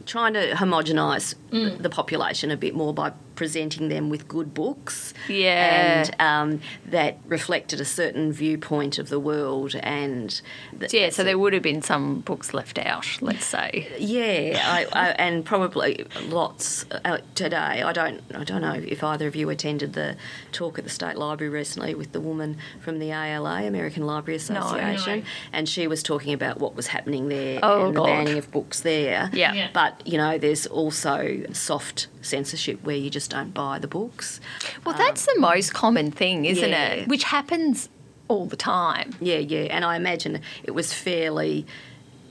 [0.07, 6.05] trying to homogenise the population a bit more by presenting them with good books Yeah.
[6.09, 10.41] and um, that reflected a certain viewpoint of the world and
[10.79, 13.89] th- Yeah, so there would have been some books left out, let's say.
[13.99, 17.83] yeah, I, I, and probably lots uh, today.
[17.83, 20.17] I don't, I don't know if either of you attended the
[20.53, 25.21] talk at the State Library recently with the woman from the ALA, American Library Association,
[25.21, 25.25] No.
[25.53, 28.81] and she was talking about what was happening there Oh, and the banning of books
[28.81, 29.31] there.
[29.33, 29.53] Yeah.
[29.53, 29.69] Yeah.
[29.73, 34.41] But you know, there's also soft censorship where you just don't buy the books.
[34.85, 36.89] Well, that's the most common thing, isn't yeah.
[36.89, 37.09] it?
[37.09, 37.89] Which happens
[38.29, 39.15] all the time.
[39.21, 41.67] Yeah, yeah, and I imagine it was fairly.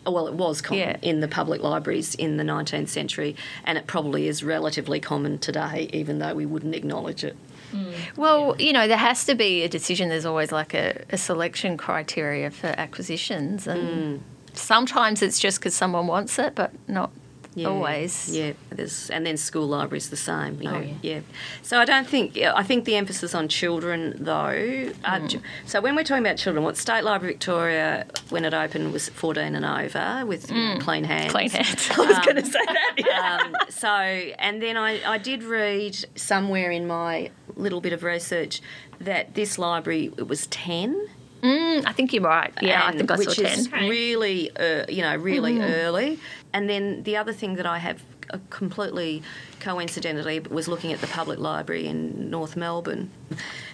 [0.06, 0.98] Well, it was common Yeah.
[1.02, 5.90] in the public libraries in the 19th century, and it probably is relatively common today,
[5.94, 7.38] even though we wouldn't acknowledge it.
[7.72, 7.94] Mm.
[8.18, 10.10] Well, you know, there has to be a decision.
[10.10, 14.20] There's always like a, a selection criteria for acquisitions, and mm.
[14.54, 17.12] sometimes it's just because someone wants it, but not
[17.56, 18.36] Yeah, always.
[18.36, 20.62] Yeah, there's, and then school libraries the same.
[20.62, 21.20] You Oh, know, yeah.
[21.62, 24.92] So I don't think I think the emphasis on children though.
[25.06, 25.28] Hmm.
[25.66, 29.56] so when we're talking about children, what State Library Victoria when it opened was 14
[29.56, 31.32] and over with know, clean hands.
[31.32, 31.90] Clean hands.
[31.98, 32.94] I was going to say that.
[32.98, 33.40] Yeah.
[33.44, 38.62] um, so, and then I, I did read somewhere in my little bit of research
[39.00, 41.08] that this library it was 10
[41.44, 42.54] Mm, I think you're right.
[42.62, 43.46] Yeah, I think I saw which 10.
[43.46, 43.90] is Okay.
[43.90, 46.20] really, uh, you know, really early.
[46.54, 49.22] And then the other thing that I have uh, completely
[49.60, 53.12] coincidentally was looking at the public library in North Melbourne.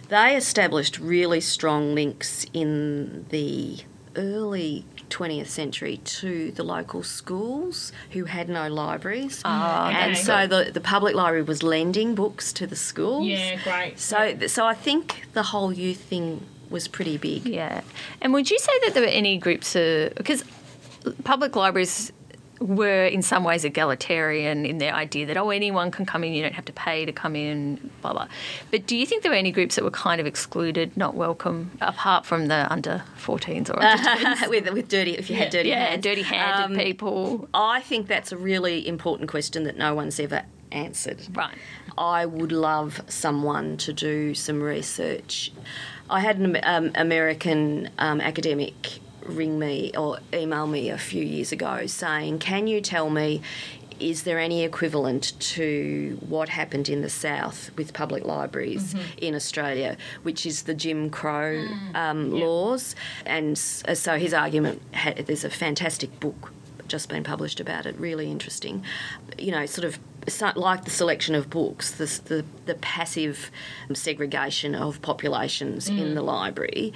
[0.08, 3.78] They established really strong links in the
[4.16, 9.42] early 20th century to the local schools who had no libraries.
[9.46, 10.22] and okay.
[10.22, 13.28] so the, the public library was lending books to the schools.
[13.28, 14.00] Yeah, great.
[14.00, 17.46] So, so I think the whole youth thing was pretty big.
[17.48, 17.82] Yeah.
[18.22, 20.14] And would you say that there were any groups of.
[20.16, 20.44] Because
[21.24, 22.12] public libraries
[22.60, 26.42] were in some ways egalitarian in their idea that, oh, anyone can come in, you
[26.44, 28.28] don't have to pay to come in, blah, blah.
[28.70, 31.72] But do you think there were any groups that were kind of excluded, not welcome,
[31.80, 34.50] apart from the under 14s or under 10s?
[34.50, 36.04] with, with dirty, if you had dirty yeah, hands.
[36.04, 37.48] dirty handed Um, people.
[37.54, 41.22] I think that's a really important question that no one's ever answered.
[41.34, 41.56] Right.
[41.98, 45.52] I would love someone to do some research.
[46.10, 51.52] I had an um, American um, academic ring me or email me a few years
[51.52, 53.42] ago saying, Can you tell me?
[54.00, 59.98] Is there any equivalent to what happened in the South with public libraries in Australia,
[60.24, 62.96] which is the Jim Crow um, laws?
[63.26, 66.54] And so his argument had, there's a fantastic book
[66.88, 68.00] just been published about it.
[68.00, 68.84] Really interesting.
[69.38, 70.00] You know, sort of
[70.56, 73.52] like the selection of books, the the, the passive
[73.94, 76.94] segregation of populations in the library.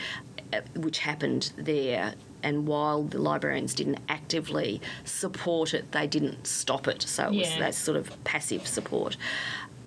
[0.54, 2.14] uh, which happened there.
[2.44, 7.02] And while the librarians didn't actively support it, they didn't stop it.
[7.02, 7.60] So it was Yeah.
[7.60, 9.18] that sort of passive support.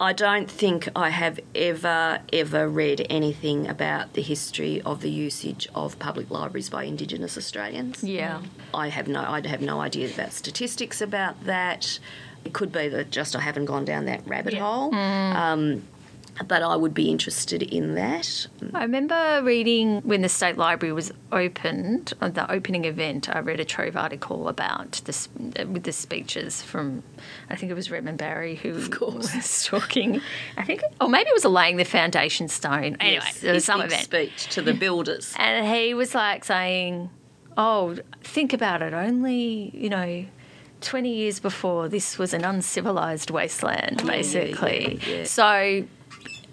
[0.01, 5.68] I don't think I have ever, ever read anything about the history of the usage
[5.75, 8.03] of public libraries by Indigenous Australians.
[8.03, 8.42] Yeah.
[8.75, 11.99] I have no, I have no idea about statistics about that.
[12.46, 14.61] It could be that just I haven't gone down that rabbit Yeah.
[14.61, 14.90] hole.
[14.90, 14.96] Hmm.
[14.96, 15.82] Um,
[16.46, 18.46] but I would be interested in that.
[18.74, 23.59] I remember reading when the State Library was opened, on the opening event, I read
[23.59, 27.02] a Trove article about this uh, with the speeches from,
[27.48, 29.35] I think it was Redmond Barry who of course.
[29.35, 30.20] was talking.
[30.59, 32.96] I think, or maybe it was laying the foundation stone.
[33.00, 34.02] Anyway, Yes, there was some event.
[34.04, 35.32] speech to the builders.
[35.38, 37.09] And he was like saying,
[37.56, 38.92] Oh, think about it.
[38.92, 40.26] Only, you know,
[40.87, 45.01] 20 years before, this was an uncivilized wasteland, yeah, basically.
[45.07, 45.25] yeah, yeah.
[45.25, 45.85] So,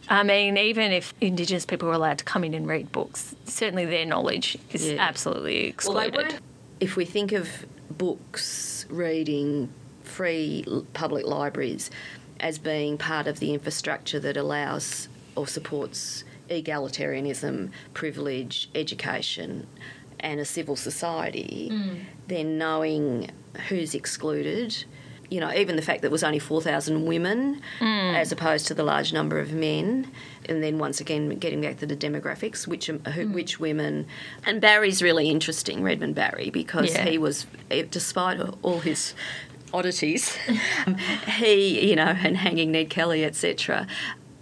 [0.10, 3.86] I mean, even if Indigenous people were allowed to come in and read books, certainly
[3.86, 4.98] their knowledge is Yeah.
[5.00, 6.16] absolutely Well, excluded.
[6.16, 6.40] weren't-
[6.80, 7.48] if we think of
[7.90, 9.70] books, reading,
[10.04, 11.90] free public libraries
[12.40, 19.68] as being part of the infrastructure that allows or supports egalitarianism, privilege, education,
[20.20, 22.00] and a civil society, mm.
[22.28, 23.30] then knowing
[23.70, 24.84] who's excluded.
[25.30, 28.84] You know, even the fact that it was only 4,000 women as opposed to the
[28.84, 30.12] large number of men.
[30.48, 34.06] And then once again, getting back to the demographics, which, who, which women.
[34.46, 37.06] And Barry's really interesting, Redmond Barry, because Yeah.
[37.06, 39.16] he was, eh, despite all his
[39.74, 40.36] oddities,
[41.38, 43.88] he, you know, and hanging Ned Kelly, etc.,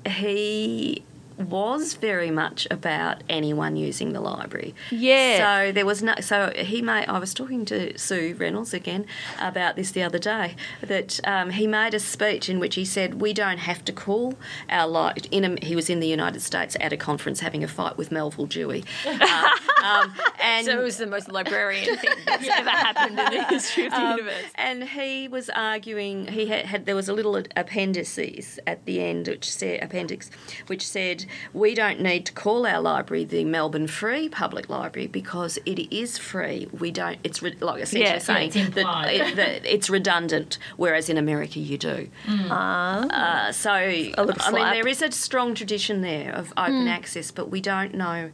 [0.05, 1.03] he
[1.37, 4.75] was very much about anyone using the library.
[4.89, 5.65] Yeah.
[5.65, 6.15] So there was no.
[6.21, 7.05] So he made.
[7.05, 9.05] I was talking to Sue Reynolds again
[9.39, 10.55] about this the other day.
[10.81, 14.35] That um, he made a speech in which he said we don't have to call
[14.69, 17.67] our li In a, he was in the United States at a conference having a
[17.67, 18.83] fight with Melvil Dewey.
[19.05, 19.49] Uh,
[19.83, 23.85] um, and so it was the most librarian thing that's ever happened in the history
[23.85, 24.43] of the um, universe.
[24.55, 26.27] and he was arguing.
[26.27, 30.29] He had, had there was a little appendices at the end, which said appendix,
[30.67, 31.20] which said
[31.53, 36.17] we don't need to call our library the Melbourne Free Public Library because it is
[36.17, 36.67] free.
[36.77, 37.19] We don't.
[37.23, 41.17] It's re, like essentially Yeah, yeah, saying it's that, it, that it's redundant, whereas in
[41.17, 42.09] America you do.
[42.25, 42.51] Mm.
[42.51, 46.89] Uh, so I mean, there is a strong tradition there of open mm.
[46.89, 48.31] access, but we don't know.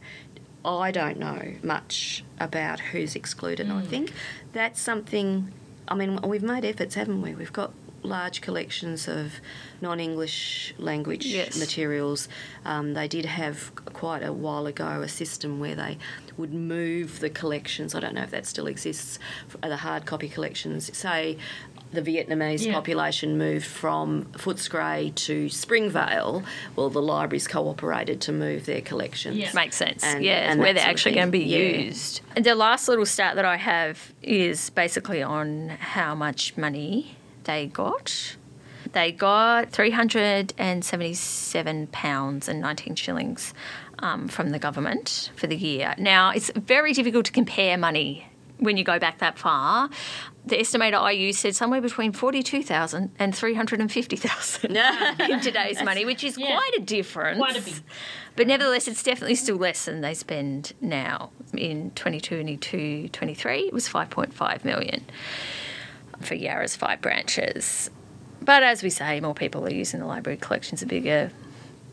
[0.64, 3.70] I don't know much about who's excluded.
[3.70, 3.86] I mm.
[3.86, 4.12] think
[4.52, 5.52] that's something.
[5.86, 7.34] I mean, we've made efforts, haven't we?
[7.34, 7.72] We've got
[8.08, 9.34] large collections of
[9.80, 11.58] non-English language Yes.
[11.58, 12.28] materials.
[12.64, 15.98] Um, they did have quite a while ago a system where they
[16.36, 17.94] would move the collections.
[17.94, 19.18] I don't know if that still exists.
[19.62, 21.38] The hard copy collections, say.
[21.90, 22.74] The Vietnamese Yeah.
[22.74, 26.42] population moved from Footscray to Springvale.
[26.76, 29.36] Well, the libraries cooperated to move their collections.
[29.38, 29.50] Yeah.
[29.54, 30.04] Makes sense.
[30.04, 31.86] And- yeah, and where they're actually going to be Yeah.
[31.86, 32.20] used.
[32.36, 37.16] And the last little stat that I have is basically on how much money
[37.48, 38.36] they got.
[38.92, 43.52] They got three hundred and seventy-seven pounds and nineteen shillings
[43.98, 45.94] um, from the government for the year.
[45.98, 49.90] Now it's very difficult to compare money when you go back that far.
[50.46, 54.76] The estimator I used said somewhere between 42,000 and 350,000
[55.30, 56.56] in today's money, which is Yeah.
[56.56, 57.36] quite a difference.
[57.38, 57.74] Quite a big.
[58.34, 61.30] But nevertheless, it's definitely still less than they spend now.
[61.54, 65.04] In 22, 23, it was 5.5 million
[66.20, 67.90] for Yarra's five branches.
[68.42, 71.30] But as we say, more people are using the library collections are bigger.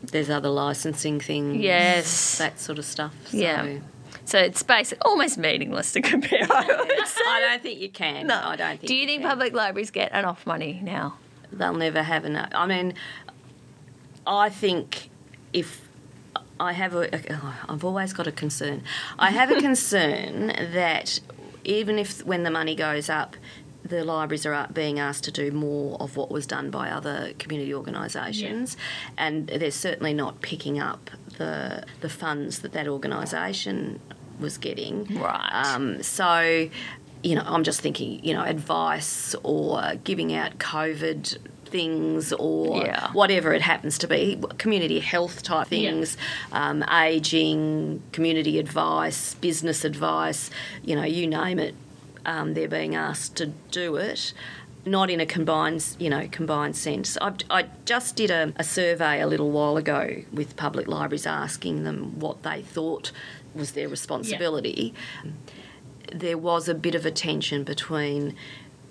[0.02, 1.56] There's other licensing things.
[1.56, 2.38] Yes.
[2.38, 3.14] That sort of stuff.
[3.26, 3.78] So Yeah.
[4.24, 6.46] So it's basic, almost meaningless to compare.
[6.50, 7.20] I would say.
[7.26, 8.26] I don't think you can.
[8.26, 8.40] No.
[8.42, 9.30] I don't think Do you think can.
[9.30, 11.18] public libraries get enough money now?
[11.52, 12.50] they'll never have enough.
[12.54, 12.92] I mean,
[14.26, 15.10] I think
[15.52, 15.88] if
[16.58, 18.82] I have a, oh, I've always got a concern.
[19.18, 21.20] I have a concern that
[21.64, 23.36] even if when the money goes up,
[23.88, 27.74] the libraries are being asked to do more of what was done by other community
[27.74, 28.76] organisations,
[29.16, 34.00] and they're certainly not picking up the the funds that that organisation
[34.40, 35.04] was getting.
[35.18, 35.50] Right.
[35.74, 36.68] Um, so,
[37.22, 43.10] you know, I'm just thinking, you know, advice or giving out COVID things or Yeah.
[43.12, 45.90] whatever it happens to be, community health type Yeah.
[45.90, 46.16] things,
[46.52, 50.50] um, aging, community advice, business advice,
[50.84, 51.74] you know, you name it,
[52.26, 54.34] um, they're being asked to do it.
[54.84, 57.16] Not in a combined, you know, combined sense.
[57.20, 61.82] I, I just did a, a survey a little while ago with public libraries, asking
[61.82, 63.10] them what they thought
[63.54, 64.94] was their responsibility.
[66.12, 68.36] There was a bit of a tension between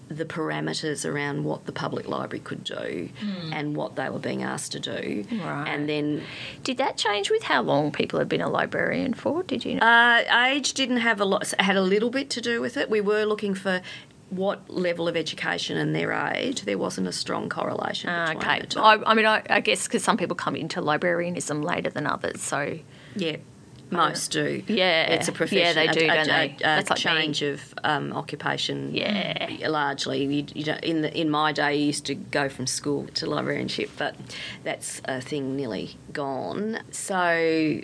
[0.07, 3.09] the parameters around what the public library could do
[3.51, 5.25] and what they were being asked to do.
[5.31, 5.65] Right.
[5.67, 6.21] And then
[6.63, 9.41] Did that change with how long people had been a librarian for?
[9.43, 9.81] Did you know?
[9.85, 12.89] uh, age didn't have a lot, had a little bit to do with it.
[12.89, 13.81] We were looking for
[14.29, 16.61] what level of education and their age.
[16.63, 18.63] There wasn't a strong correlation Ah, okay.
[18.75, 22.41] I, I mean, I, I guess because some people come into librarianism later than others,
[22.41, 22.77] so
[23.15, 23.37] yeah.
[23.89, 24.63] Most do.
[24.67, 25.11] Yeah.
[25.11, 25.59] it's a profession.
[25.59, 26.55] Yeah, they do, a, don't a- they?
[26.55, 27.01] a That's like me.
[27.03, 28.93] change of um, occupation.
[28.93, 29.67] Yeah.
[29.69, 30.23] largely.
[30.25, 33.91] You, you in the, in my day, you used to go from school to librarianship,
[33.97, 34.15] but
[34.63, 36.79] that's a thing nearly gone.
[36.91, 37.81] So.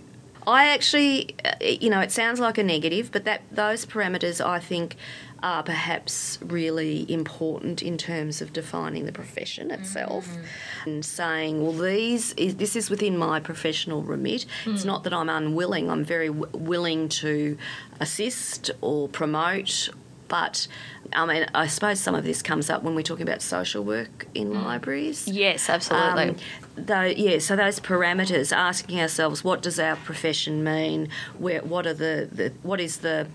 [0.48, 4.60] I actually, uh, you know, it sounds like a negative, but that those parameters I
[4.60, 4.96] think
[5.44, 10.90] are perhaps really important in terms of defining the profession itself mm-hmm.
[10.90, 14.46] and saying, well, these is this is within my professional remit.
[14.66, 14.86] It's mm.
[14.86, 15.90] not that I'm unwilling.
[15.90, 17.58] I'm very w- willing to
[18.00, 19.90] assist or promote
[20.32, 20.68] but
[21.14, 24.28] I mean, I suppose some of this comes up when we're talking about social work
[24.34, 25.28] in libraries.
[25.28, 26.30] yes, absolutely.
[26.30, 26.36] Um,
[26.78, 31.10] though, yeah, so those parameters, asking ourselves, what does our profession mean?
[31.38, 33.28] Where, what are the, the what is the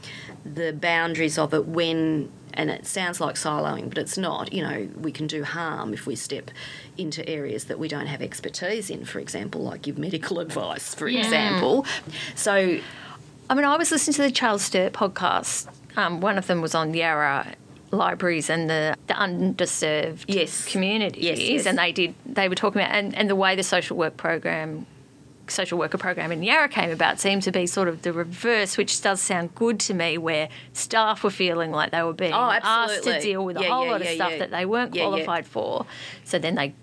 [0.45, 2.33] the boundaries of it when?
[2.59, 4.51] And it sounds like siloing, but it's not.
[4.55, 6.51] You know, we can do harm if we step
[6.97, 9.05] into areas that we don't have expertise in.
[9.05, 11.19] For example, like give medical advice, for Yeah.
[11.21, 11.85] example.
[12.35, 12.79] So
[13.51, 15.69] I mean, I was listening to the Charles Sturt podcast.
[15.97, 17.55] Um, one of them was on Yarra
[17.91, 20.65] libraries and the, the underserved Yes.
[20.67, 21.67] communities, Yes, yes.
[21.67, 22.15] and they did.
[22.27, 24.87] They were talking about and, and the way the social work program,
[25.49, 29.01] social worker program in Yarra came about seemed to be sort of the reverse, which
[29.01, 33.05] does sound good to me, where staff were feeling like they were being Oh, asked
[33.05, 34.39] to deal with a Yeah, whole yeah, lot of stuff yeah.
[34.39, 35.09] that they weren't Yeah, yeah.
[35.09, 35.87] qualified for.
[36.25, 36.75] So then they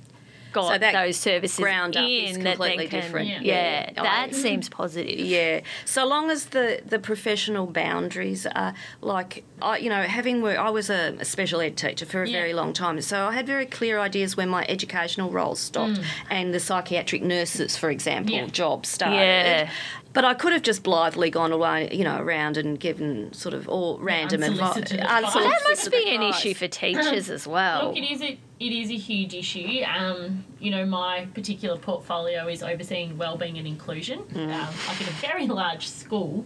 [0.54, 3.28] got So that those services ground up in is that completely can, different.
[3.30, 3.90] Yeah, Yeah.
[3.98, 5.20] Oh, that I- seems positive.
[5.20, 10.60] Yeah, so long as the, the professional boundaries are like, I, you know, having worked,
[10.60, 12.40] I was a, a special ed teacher for a Yeah.
[12.40, 16.06] very long time, so I had very clear ideas when my educational roles stopped mm.
[16.30, 18.46] and the psychiatric nurses, for example, Yeah.
[18.48, 19.16] job started.
[19.18, 19.70] Yeah.
[20.14, 23.68] But I could have just blithely gone away, you know, around and given sort of
[23.68, 24.60] all random advice.
[24.78, 25.34] unsolicited advice.
[25.34, 27.88] That must be an issue for teachers as well.
[27.88, 29.84] Look, it is a it is a huge issue.
[29.84, 34.50] Um, you know, my particular portfolio is overseeing wellbeing and inclusion, um,
[34.88, 36.46] like in a very large school,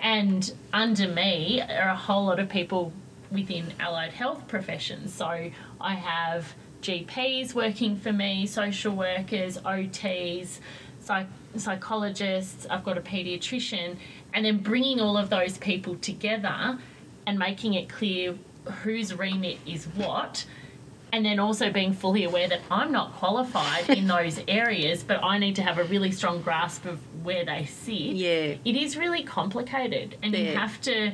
[0.00, 2.92] and under me are a whole lot of people
[3.30, 5.14] within allied health professions.
[5.14, 5.50] So
[5.80, 6.52] I have
[6.82, 10.58] GPs working for me, social workers, OTs,
[10.98, 12.66] psych- psychologists.
[12.68, 13.98] I've got a paediatrician,
[14.34, 16.76] and then bringing all of those people together
[17.24, 18.36] and making it clear
[18.82, 20.44] whose remit is what
[21.12, 25.38] and then also being fully aware that I'm not qualified in those areas, but I
[25.38, 27.94] need to have a really strong grasp of where they sit.
[27.94, 28.56] Yeah.
[28.64, 31.12] It is really complicated, and you have to.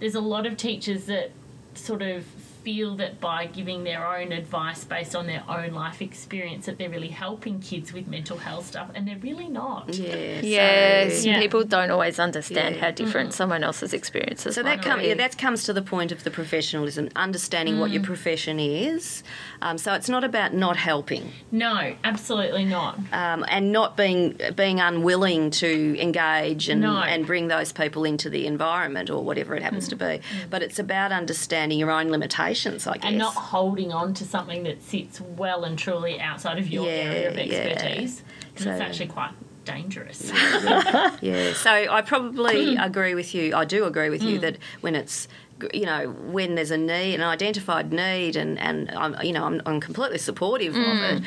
[0.00, 1.30] There's a lot of teachers that
[1.74, 2.24] sort of
[2.66, 6.90] feel that by giving their own advice based on their own life experience that they're
[6.90, 10.40] really helping kids with mental health stuff and they're really not Yeah.
[10.42, 11.38] Yes, So, Yeah.
[11.38, 12.80] people don't always understand Yeah.
[12.86, 15.06] how different someone else's experiences So that com- be.
[15.06, 19.22] yeah, that comes to the point of the professionalism, understanding what your profession is.
[19.62, 24.22] Um, so it's not about not helping no absolutely not um, and not being
[24.56, 26.96] being unwilling to engage and No.
[27.12, 30.20] and bring those people into the environment or whatever it happens to be.
[30.50, 33.04] But it's about understanding your own limitations, I guess.
[33.04, 36.90] and not holding on to something that sits well and truly outside of your Yeah,
[36.92, 37.42] area of yeah.
[37.42, 38.22] expertise
[38.54, 39.30] 'cause So- it's actually quite
[39.64, 40.30] dangerous
[41.20, 42.84] Yeah, so I probably Mm.
[42.90, 43.54] agree with you.
[43.54, 45.28] I do agree with you that when it's
[45.72, 49.60] you know when there's a need, an identified need, and and I'm you know I'm,
[49.66, 51.16] I'm completely supportive of Mm.
[51.18, 51.22] it.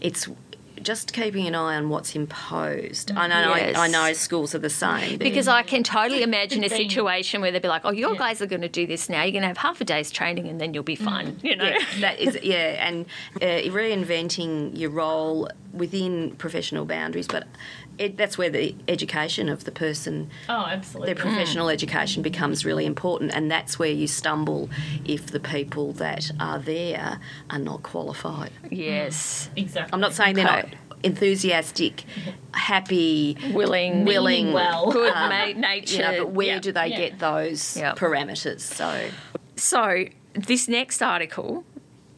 [0.00, 0.28] It's
[0.82, 3.12] just keeping an eye on what's imposed.
[3.16, 3.76] I know Yes.
[3.76, 5.18] I, I know schools are the same.
[5.18, 8.18] because I can totally imagine a situation where they'd be like, "Oh, your Yeah.
[8.18, 9.22] guys are going to do this now.
[9.22, 11.64] You're going to have half a day's training, and then you'll be fine." You know,
[11.64, 13.06] yeah, that is yeah, and
[13.40, 17.46] uh, reinventing your role within professional boundaries, but
[17.98, 22.86] it, that's where the education of the person oh absolutely their professional education becomes really
[22.86, 24.68] important, and that's where you stumble
[25.04, 27.20] if the people that are there
[27.50, 28.50] are not qualified.
[28.70, 30.66] yes, exactly I'm not saying they're not
[31.02, 32.04] enthusiastic,
[32.54, 34.90] happy, willing, willing, Meaning well.
[34.92, 36.02] good um, ma- you nature.
[36.02, 36.96] know, but where Yeah, do they yeah.
[36.96, 37.94] get those Yeah.
[37.94, 38.60] parameters?
[38.60, 39.08] So,
[39.56, 41.64] So this next article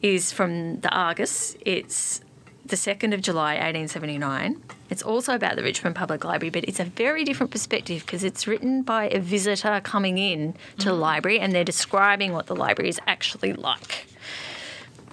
[0.01, 1.57] is from the Argus.
[1.65, 2.21] It's
[2.65, 4.61] the 2nd of July 1879.
[4.89, 8.47] It's also about the Richmond Public Library, but it's a very different perspective because it's
[8.47, 10.99] written by a visitor coming in to the mm.
[10.99, 14.07] library and they're describing what the library is actually like.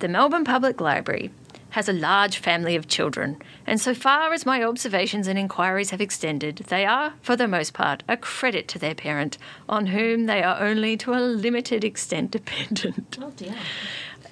[0.01, 1.31] The Melbourne Public Library
[1.71, 6.03] has a large family of children, and so far as my observations and inquiries have
[6.03, 9.39] extended, they are, for the most part, a credit to their parent,
[9.71, 13.17] on whom they are only to a limited extent dependent.
[13.23, 13.55] oh dear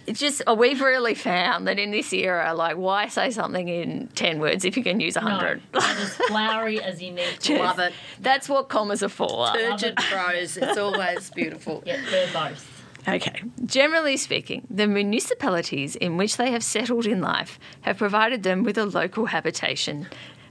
[0.07, 4.09] it's just uh, we've really found that in this era, like, why say something in
[4.15, 5.63] ten words if you can use a No, hundred?
[5.75, 7.59] as flowery as you need to.
[7.59, 7.93] Love it.
[8.21, 9.49] That's what commas are for.
[9.53, 10.57] Turgid prose.
[10.57, 11.83] It's always beautiful.
[11.87, 12.65] Yeah, verbose.
[13.09, 13.43] Okay.
[13.65, 18.77] Generally speaking, the municipalities in which they have settled in life have provided them with
[18.77, 20.07] a local habitation,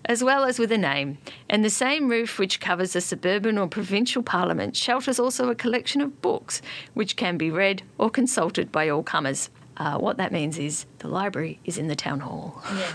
[0.06, 1.18] as well as with a name,
[1.50, 6.02] and the same roof which covers a suburban or provincial parliament shelters also a collection
[6.02, 6.62] of books
[6.94, 9.50] which can be read or consulted by all comers.
[9.78, 12.62] Uh, what that means is the library is in the town hall.
[12.76, 12.94] Yes.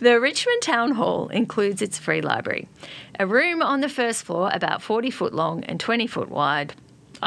[0.00, 2.68] The Richmond Town Hall includes its free library,
[3.18, 6.74] a room on the first floor about 40 foot long and 20 foot wide.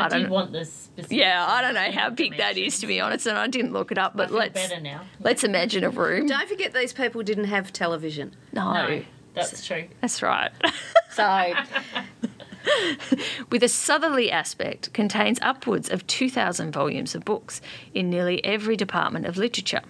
[0.05, 0.89] I, don't did want this.
[1.09, 3.91] yeah, I don't know how big that is to be honest, and I didn't look
[3.91, 4.15] it up.
[4.15, 5.01] But feel let's now.
[5.19, 6.27] let's imagine a room.
[6.27, 8.35] Don't forget these people didn't have television.
[8.53, 9.01] No, No,
[9.33, 9.85] that's true.
[10.01, 10.51] that's right.
[11.11, 11.53] So
[13.49, 17.61] With a southerly aspect, contains upwards of 2,000 volumes of books
[17.93, 19.81] in nearly every department of literature.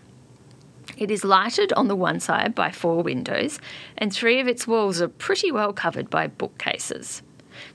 [0.98, 3.60] It is lighted on the one side by four windows,
[3.98, 7.22] and three of its walls are pretty well covered by bookcases.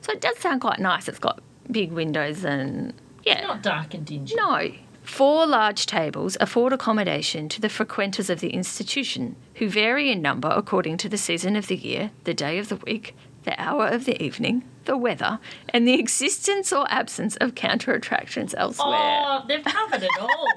[0.00, 1.08] So it does sound quite nice.
[1.08, 1.40] It's got
[1.70, 2.94] big windows and
[3.24, 4.34] yeah, Not dark and dingy.
[4.34, 4.72] No.
[5.04, 10.48] Four large tables afford accommodation to the frequenters of the institution, who vary in number
[10.48, 14.04] according to the season of the year, the day of the week, the hour of
[14.04, 15.40] the evening, the weather,
[15.70, 18.96] and the existence or absence of counter attractions elsewhere.
[18.96, 20.48] Oh, they've covered it all.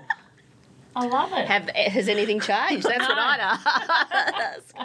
[0.96, 1.48] I love it.
[1.48, 2.88] have has anything changed?
[2.88, 4.76] That's what I'd ask.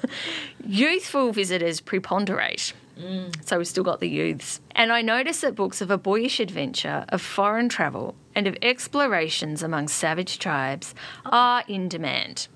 [0.66, 2.72] Youthful visitors preponderate.
[3.00, 3.46] Mm.
[3.46, 4.60] So we've still got the youths.
[4.72, 9.62] And I notice that books of a boyish adventure, of foreign travel, and of explorations
[9.62, 10.94] among savage tribes
[11.24, 11.30] oh.
[11.30, 12.48] are in demand.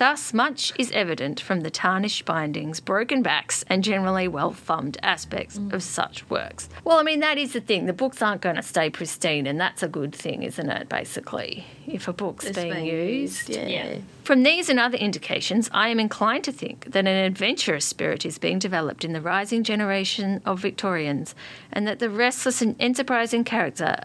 [0.00, 5.58] Thus, much is evident from the tarnished bindings, broken backs, and generally well thumbed aspects
[5.58, 5.74] mm.
[5.74, 6.70] of such works.
[6.84, 7.84] Well, I mean, that is the thing.
[7.84, 11.66] The books aren't going to stay pristine, and that's a good thing, isn't it, basically?
[11.86, 13.50] If a book's It's being, used.
[13.50, 13.66] Yeah.
[13.66, 13.98] Yeah.
[14.24, 18.38] From these and other indications, I am inclined to think that an adventurous spirit is
[18.38, 21.34] being developed in the rising generation of Victorians,
[21.70, 23.96] and that the restless and enterprising character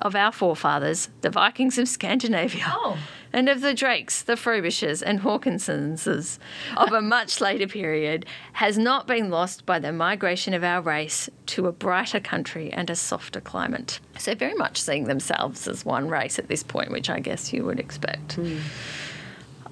[0.00, 2.98] of our forefathers, the Vikings of Scandinavia, Oh.
[3.34, 6.38] And of the Drakes, the Frobishers, and Hawkinsons
[6.76, 11.28] of a much later period, has not been lost by the migration of our race
[11.46, 13.98] to a brighter country and a softer climate.
[14.18, 17.64] So, very much seeing themselves as one race at this point, which I guess you
[17.64, 18.34] would expect.
[18.34, 18.58] Hmm.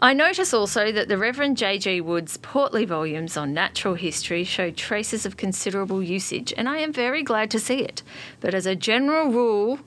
[0.03, 2.01] I notice also that the Reverend J.G.
[2.01, 7.23] Wood's portly volumes on natural history show traces of considerable usage, and I am very
[7.23, 8.03] glad to see it.
[8.41, 9.79] But as a general rule,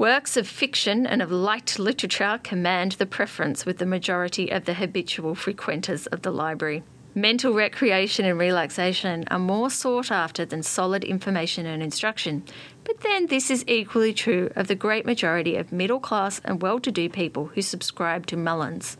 [0.00, 4.72] works of fiction and of light literature command the preference with the majority of the
[4.72, 6.82] habitual frequenters of the library.
[7.14, 12.42] Mental recreation and relaxation are more sought after than solid information and instruction.
[12.82, 16.80] But then this is equally true of the great majority of middle class and well
[16.80, 18.96] to do people who subscribe to Mullen's.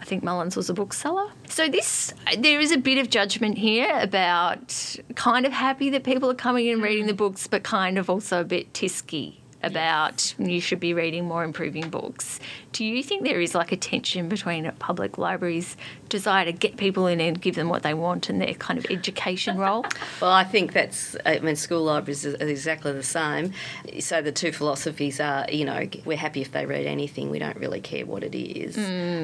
[0.00, 1.30] I think Mullen was a bookseller.
[1.46, 6.28] So this there is a bit of judgment here about kind of happy that people
[6.28, 7.18] are coming in reading the mm.
[7.18, 11.90] books, but kind of also a bit tisky about you should be reading more improving
[11.90, 12.40] books.
[12.72, 15.76] Do you think there is like a tension between a public library's
[16.08, 18.86] desire to get people in and give them what they want and their kind of
[18.90, 19.84] education role?
[20.20, 23.52] Well, I think that's, I mean, school libraries are exactly the same.
[24.00, 27.56] So the two philosophies are, you know, we're happy if they read anything, we don't
[27.56, 28.76] really care what it is,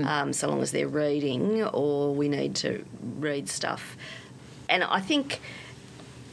[0.07, 2.85] um, so long as they're reading, or we need to
[3.19, 3.97] read stuff.
[4.69, 5.41] And I think.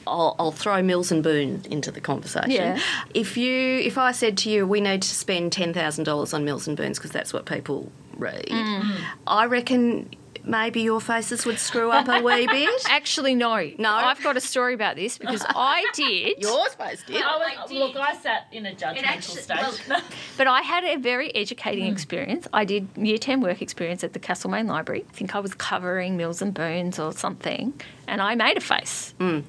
[0.06, 2.52] I'll, I'll throw Mills and Boon into the conversation.
[2.52, 2.80] Yeah.
[3.14, 6.46] If you, if I said to you, we need to spend ten thousand dollars on
[6.46, 8.98] Mills and Boons because that's what people read, mm.
[9.26, 10.10] I reckon
[10.46, 12.70] maybe your faces would screw up a wee bit.
[12.90, 13.72] Actually, no.
[13.78, 13.92] No?
[13.92, 16.42] I've got a story about this because I did.
[16.42, 17.22] Yours face did.
[17.22, 17.78] I was, I did.
[17.78, 19.82] look, I sat in a judgmental actually- stage.
[20.36, 21.92] But I had a very educating mm.
[21.92, 22.48] experience.
[22.52, 25.06] I did year 10 work experience at the Castlemaine Library.
[25.08, 29.14] I think I was covering Mills and Boons or something, and I made a face.
[29.20, 29.44] Mm.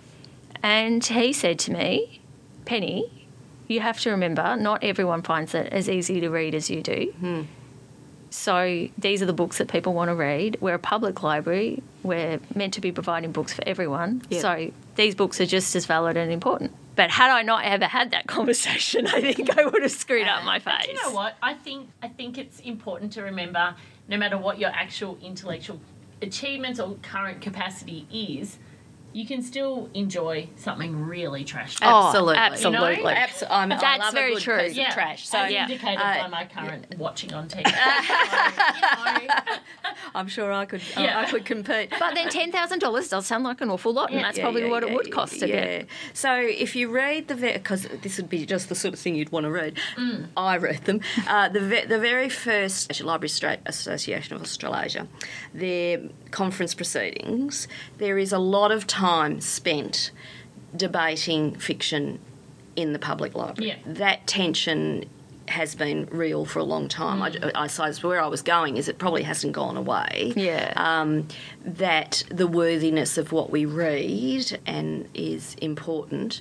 [0.65, 2.23] And he said to me,
[2.65, 3.29] Penny,
[3.69, 7.12] you have to remember, not everyone finds it as easy to read as you do.
[7.21, 7.43] Hmm.
[8.31, 10.57] So these are the books that people want to read.
[10.62, 11.83] We're a public library.
[12.03, 14.23] We're meant to be providing books for everyone.
[14.31, 14.41] Yep.
[14.41, 16.73] So these books are just as valid and important.
[16.97, 20.45] But had I not ever had that conversation, I think I would have screwed up
[20.45, 20.89] my face.
[20.89, 21.37] You know what?
[21.43, 23.75] I think I think it's important to remember,
[24.09, 25.79] no matter what your actual intellectual
[26.23, 28.59] achievements or current capacity is,
[29.15, 31.79] you can still enjoy something really trashy.
[31.83, 32.37] Oh, Absolutely.
[32.37, 32.97] absolutely.
[32.97, 33.11] You know?
[33.11, 34.59] Abso- I'm, I That's love very a good true.
[34.69, 35.29] piece of trash.
[35.29, 35.62] So as yeah.
[35.62, 37.65] indicated uh, by my current watching on TV.
[37.65, 39.57] So, you know,
[40.17, 41.21] I'm sure I could I- Yeah.
[41.21, 41.91] I could compete.
[41.97, 44.62] But then ten thousand dollars does sound like an awful lot, and that's Yeah, probably
[44.65, 45.55] yeah, what it yeah, would cost to yeah.
[45.79, 45.87] get.
[46.12, 49.31] So if you read the because this would be just the sort of thing you'd
[49.31, 49.79] want to read.
[49.97, 50.27] Mm.
[50.37, 51.01] I read them.
[51.29, 55.07] Uh, the ve- the very first Library State Association of Australasia,
[55.55, 56.01] their
[56.33, 57.69] conference proceedings.
[57.99, 59.03] There is a lot of time
[59.40, 60.11] spent
[60.76, 62.18] debating fiction
[62.76, 63.68] in the public library.
[63.68, 63.76] Yeah.
[63.86, 65.09] That tension
[65.48, 67.20] has been real for a long time.
[67.20, 67.52] Mm.
[67.55, 70.32] I, I suppose where I was going is it probably hasn't gone away.
[70.34, 70.72] Yeah.
[70.76, 71.28] Um,
[71.64, 76.40] that the worthiness of what we read and is important,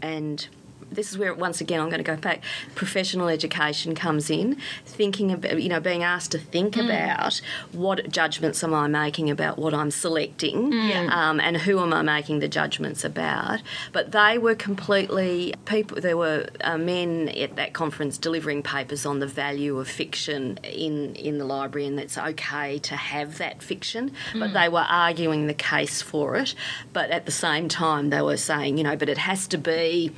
[0.00, 0.46] and
[0.94, 2.42] this is where once again I'm going to go back.
[2.74, 7.40] Professional education comes in, thinking about you know being asked to think about
[7.72, 10.72] what judgments am I making about what I'm selecting,
[11.10, 13.60] um, and who am I making the judgments about.
[13.92, 16.00] But they were completely people.
[16.00, 21.14] There were uh, men at that conference delivering papers on the value of fiction in
[21.16, 24.12] in the library, and it's okay to have that fiction.
[24.34, 26.54] But they were arguing the case for it.
[26.92, 30.12] But at the same time, they were saying, you know, but it has to be.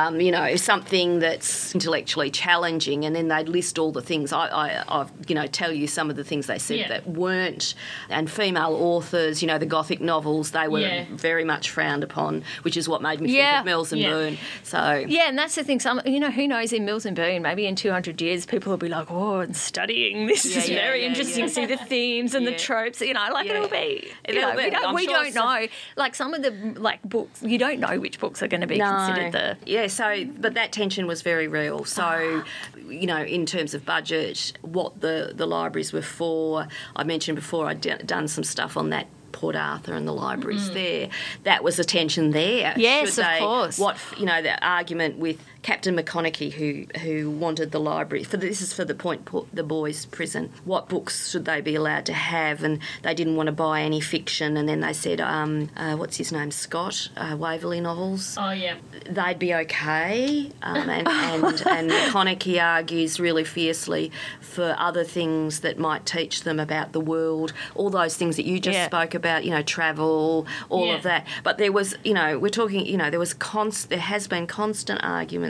[0.00, 4.32] Um, you know, something that's intellectually challenging, and then they'd list all the things.
[4.32, 6.88] I, I, I you know, tell you some of the things they said Yeah.
[6.88, 7.74] that weren't,
[8.08, 11.04] and female authors, you know, the Gothic novels, they were Yeah.
[11.10, 13.50] very much frowned upon, which is what made me Yeah.
[13.52, 14.10] think of Mills and Yeah.
[14.10, 14.38] Boon.
[14.62, 15.80] So Yeah, and that's the thing.
[15.80, 18.76] Some, you know, who knows in Mills and Boon, maybe in 200 years, people will
[18.78, 23.00] be like, oh, and studying this is very interesting see the themes and the tropes,
[23.00, 24.64] you know, like it'll be, It'll know, be.
[24.64, 25.66] we don't, we sure don't know.
[25.96, 28.78] Like some of the, like, books, you don't know which books are going to be
[28.78, 31.84] considered the, Yeah, so but that tension was very real.
[31.84, 32.42] So,
[32.88, 36.66] you know, in terms of budget, what the the libraries were for.
[36.96, 39.06] I mentioned before I'd d- done some stuff on that.
[39.32, 41.08] Port Arthur and the libraries there.
[41.44, 42.72] That was a tension there.
[42.72, 42.78] Mm.
[42.78, 43.78] Yes, Should of they- course.
[43.78, 48.62] What you know, the argument with Captain Maconochie, who who wanted the library for this
[48.62, 50.50] is for the Point the Boys prison.
[50.64, 52.64] What books should they be allowed to have?
[52.64, 54.56] And they didn't want to buy any fiction.
[54.56, 58.76] And then they said, um, uh, what's his name, Scott uh, Waverley novels oh yeah,
[59.08, 60.50] they'd be okay.
[60.62, 66.58] Um, and, and, and Maconochie argues really fiercely for other things that might teach them
[66.58, 68.86] about the world, all those things that you just Yeah.
[68.86, 70.94] spoke about, you know, travel, all Yeah.
[70.96, 71.26] of that.
[71.44, 74.46] But there was, you know, we're talking, you know, there was const, there has been
[74.46, 75.00] constant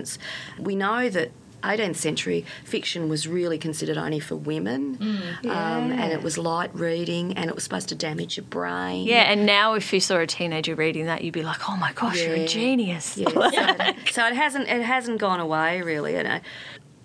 [0.00, 0.18] arguments.
[0.58, 1.30] We know that
[1.62, 4.96] 18th century fiction was really considered only for women,
[5.44, 9.06] um, and it was light reading, and it was supposed to damage your brain.
[9.06, 9.30] yeah.
[9.30, 12.22] And now if you saw a teenager reading that, you'd be like, oh my gosh,
[12.22, 13.16] you're a genius.
[13.18, 16.16] Yeah, so, so it hasn't it hasn't gone away really.
[16.16, 16.40] And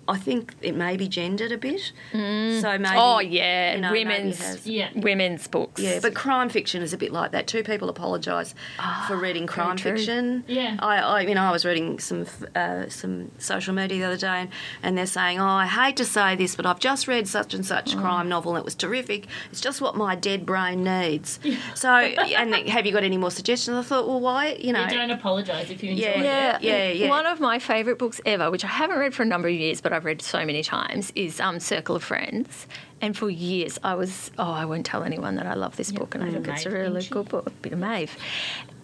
[0.08, 1.92] I, I think it may be gendered a bit.
[2.12, 2.60] Mm.
[2.60, 4.90] So maybe Oh yeah, you know, women's has- Yeah.
[4.94, 5.80] women's books.
[5.80, 7.46] yeah, but crime fiction is a bit like that.
[7.46, 10.44] Two people apologise for ah, reading crime fiction.
[10.46, 10.76] Yeah.
[10.78, 14.26] I, I, you know, I was reading some uh, some social media the other day,
[14.40, 14.48] and,
[14.82, 17.64] and they're saying, "Oh, I hate to say this, but I've just read such and
[17.64, 18.00] such mm.
[18.00, 19.26] crime novel, and it was terrific.
[19.50, 21.38] It's just what my dead brain needs."
[21.74, 23.76] So, and have you got any more suggestions?
[23.76, 26.56] I thought, well, why, you know, you don't apologise if you enjoy Yeah.
[26.56, 26.62] it.
[26.62, 27.08] Yeah, Yeah, yeah.
[27.08, 29.80] One of my favourite books ever, which I haven't read for a number of years,
[29.80, 32.66] but I've read so many times, is um, Circle of Friends.
[33.00, 36.14] And for years, I was, oh, I won't tell anyone that I love this book,
[36.14, 38.16] and I think it's a really good book, a bit of Maeve.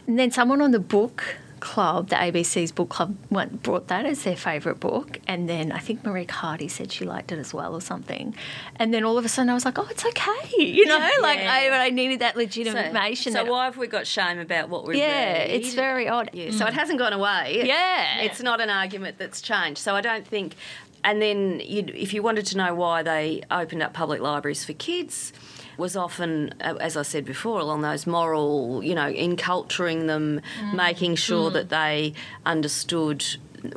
[0.06, 4.24] And then someone on the book club, the ABC's book club, went, brought that as
[4.24, 5.20] their favourite book.
[5.28, 8.34] And then I think Marieke Hardy said she liked it as well or something.
[8.76, 10.30] And then all of a sudden I was like, oh, it's okay.
[10.58, 13.32] You know, like I, I needed that legitimation.
[13.32, 15.06] So, that- why have we got shame about what we yeah,
[15.42, 15.50] read?
[15.50, 16.30] Yeah, it's very odd.
[16.32, 17.58] Yeah, so it hasn't gone away.
[17.60, 18.22] It's- Yeah.
[18.22, 19.78] It's not an argument that's changed.
[19.78, 20.56] So I don't think.
[21.05, 24.72] And then you'd, if you wanted to know why they opened up public libraries for
[24.72, 25.32] kids,
[25.76, 30.74] was often, as I said before, along those moral, you know, enculturing them, mm.
[30.74, 31.55] making sure mm.
[31.55, 32.14] that they
[32.46, 33.24] understood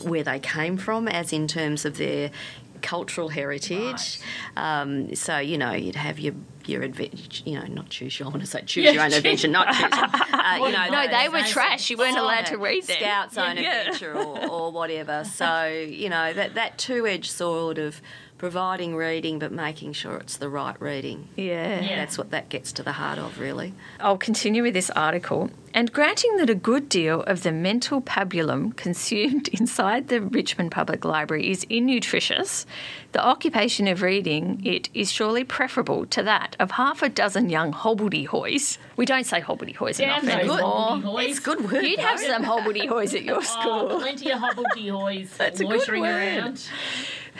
[0.02, 2.32] where they came from, as in terms of their
[2.82, 4.20] cultural heritage.
[4.58, 6.34] Um, so you know, you'd have your
[6.66, 8.28] your adventure, you know, not choose your.
[8.28, 8.92] I want to say choose Yeah.
[8.92, 9.84] your own adventure, not choose.
[9.94, 11.90] Uh, you know, No, they were trash.
[11.90, 12.98] You weren't allowed to read them.
[13.00, 13.82] Scout's own Yeah.
[13.82, 15.24] adventure or, or whatever.
[15.26, 18.02] So you know that that two edged sword of
[18.38, 21.30] providing reading but making sure it's the right reading.
[21.36, 21.80] Yeah.
[21.82, 21.96] Yeah.
[21.98, 23.74] That's what that gets to the heart of, really.
[24.00, 25.50] I'll continue with this article.
[25.76, 31.04] And granting that a good deal of the mental pabulum consumed inside the Richmond Public
[31.04, 32.66] Library is innutritious,
[33.12, 37.74] the occupation of reading it is surely preferable to that of half a dozen young
[37.74, 38.78] hobbledehoys.
[38.96, 40.58] We don't say hobbledehoys Damn enough anymore.
[40.60, 41.28] hobbledehoys.
[41.28, 41.84] It's good word.
[41.84, 44.00] You'd have some hobbledehoys at your Oh, school.
[44.00, 46.02] plenty of hobbledehoys That's a good word.
[46.02, 46.70] around.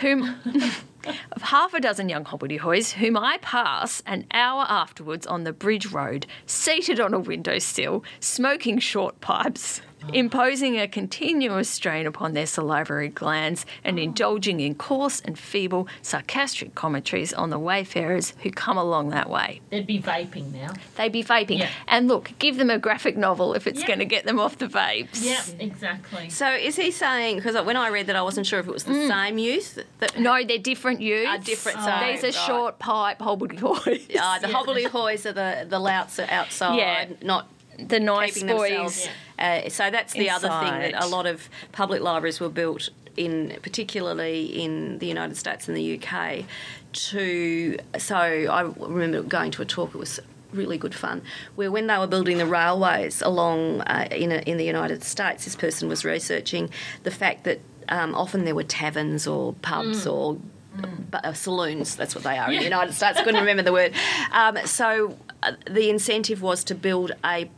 [0.02, 0.36] whom
[1.32, 5.88] of half a dozen young hobbledehoys whom I pass an hour afterwards on the bridge
[5.88, 9.82] road, seated on a windowsill, smoking short pipes.
[10.14, 16.76] Imposing a continuous strain upon their salivary glands and indulging in coarse and feeble, sarcastic
[16.76, 19.62] commentaries on the wayfarers who come along that way.
[19.70, 20.74] They'd be vaping now.
[20.96, 21.60] They'd be vaping.
[21.60, 21.70] Yeah.
[21.88, 23.88] And look, give them a graphic novel if it's Yeah.
[23.88, 25.24] going to get them off the vapes.
[25.24, 26.30] Yeah, exactly.
[26.30, 27.38] So is he saying?
[27.38, 30.14] Because when I read that, I wasn't sure if it was the same youth that.
[30.14, 30.20] Mm.
[30.22, 31.28] No, they're different youths.
[31.30, 32.48] Are different, Oh, so, These are right.
[32.48, 34.16] short pipe hobbledehoys.
[34.16, 34.54] Uh, the Yeah.
[34.54, 37.06] hobbledehoys are the the louts are outside, Yeah.
[37.22, 37.48] not
[37.78, 38.70] the nice boys.
[38.70, 39.10] themselves.
[39.38, 43.58] Uh, so that's the other thing that a lot of public libraries were built in,
[43.62, 46.46] particularly in the United States and the UK.
[46.94, 49.94] To so I remember going to a talk.
[49.94, 50.20] It was
[50.54, 51.22] really good fun.
[51.56, 55.44] Where when they were building the railways along uh, in a, in the United States,
[55.46, 56.70] this person was researching
[57.04, 57.60] the fact that
[57.90, 60.36] um, often there were taverns or pubs or
[60.76, 61.96] bu- uh, saloons.
[61.96, 63.20] That's what they are in the United States.
[63.22, 63.94] Couldn't remember the word.
[64.32, 67.50] Um, so uh, the incentive was to build a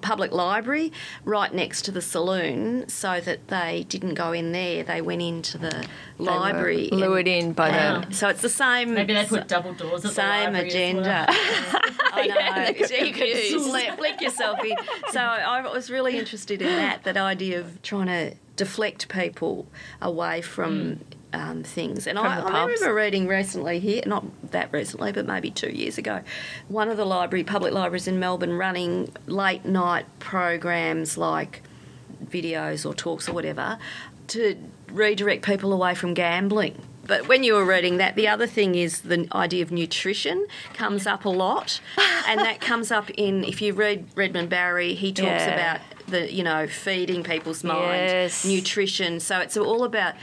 [0.00, 0.92] public library
[1.24, 4.82] right next to the saloon, so that they didn't go in there.
[4.82, 5.70] They went into the
[6.18, 6.88] They were library.
[6.92, 8.14] lured in by and- the.
[8.14, 8.94] So it's the same.
[8.94, 11.26] Maybe they put double doors at the same as agenda.
[11.28, 11.28] well.
[12.12, 12.64] I know.
[12.66, 13.66] they got So you could confused.
[13.66, 14.76] slip, flick yourself in.
[15.12, 19.66] So I was really interested in that, that idea of trying to deflect people
[20.00, 20.98] away from mm.
[21.36, 22.06] Um, things.
[22.06, 26.22] And I, I remember reading recently here, not that recently, but maybe two years ago,
[26.68, 31.62] one of the library, public libraries in Melbourne running late night programs like
[32.24, 33.78] videos or talks or whatever
[34.28, 34.56] to
[34.90, 36.80] redirect people away from gambling.
[37.06, 41.06] But when you were reading that, the other thing is the idea of nutrition comes
[41.06, 41.80] up a lot,
[42.26, 45.54] and that comes up in if you read Redmond Barry, he talks Yeah.
[45.54, 48.44] about the you know feeding people's mind, Yes.
[48.44, 49.20] nutrition.
[49.20, 50.14] So it's all about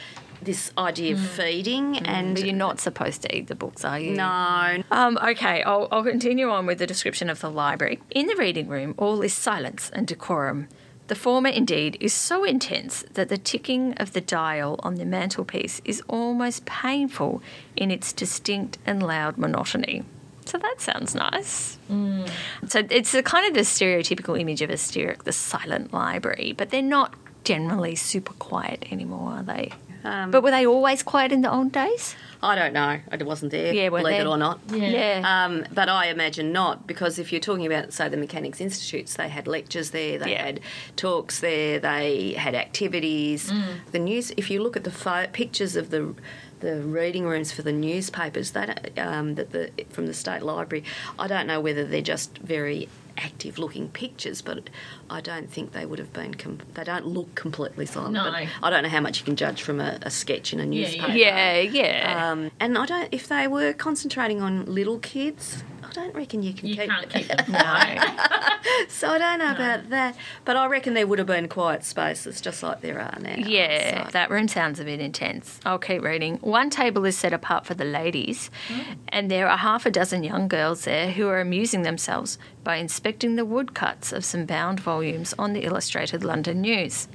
[0.44, 1.28] this idea of mm.
[1.28, 2.08] feeding mm.
[2.08, 4.12] and But you're not supposed to eat the books, are you?
[4.16, 8.00] no, Um, okay, I'll, I'll continue on with the description of the library.
[8.12, 10.68] In the reading room, all is silence and decorum.
[11.08, 15.82] The former, indeed, is so intense that the ticking of the dial on the mantelpiece
[15.84, 17.42] is almost painful
[17.76, 20.04] in its distinct and loud monotony.
[20.46, 21.78] So that sounds nice.
[21.92, 22.30] Mm.
[22.68, 26.70] So it's a kind of the stereotypical image of a stereo, the silent library, but
[26.70, 29.72] they're not generally super quiet anymore, are they?
[30.04, 32.16] Um, but were they always quiet in the old days?
[32.42, 33.00] I don't know.
[33.10, 34.60] I wasn't there, Yeah, weren't believe it or not.
[34.70, 35.22] Yeah.
[35.26, 39.30] Um, but I imagine not, because if you're talking about, say, the Mechanics Institutes, they
[39.30, 40.46] had lectures there, they Yeah.
[40.46, 40.60] had
[40.98, 43.50] talks there, they had activities.
[43.94, 46.16] The news, if you look at the pho- pictures of the
[46.60, 50.84] the reading rooms for the newspapers that um, that the from the state library,
[51.20, 52.88] I don't know whether they're just very
[53.18, 54.70] active looking pictures, but
[55.10, 56.34] I don't think they would have been.
[56.34, 58.14] Com- they don't look completely silent.
[58.14, 58.24] No.
[58.32, 60.64] But I don't know how much you can judge from a, a sketch in a
[60.66, 60.82] Yeah, yeah.
[60.92, 61.12] newspaper.
[61.18, 62.32] Yeah, yeah.
[62.32, 63.10] Um, and I don't.
[63.12, 66.90] If they were concentrating on little kids, I don't reckon you can You keep.
[66.90, 67.46] can't keep them.
[67.52, 67.60] no.
[68.88, 70.16] So I don't know about that,
[70.46, 73.36] but I reckon there would have been quiet spaces just like there are now.
[73.38, 75.60] Yeah, So- that room sounds a bit intense.
[75.66, 76.38] I'll keep reading.
[76.38, 78.94] One table is set apart for the ladies, hmm.
[79.10, 83.36] and there are half a dozen young girls there who are amusing themselves by inspecting
[83.36, 87.08] the woodcuts of some bound volumes on the Illustrated London News.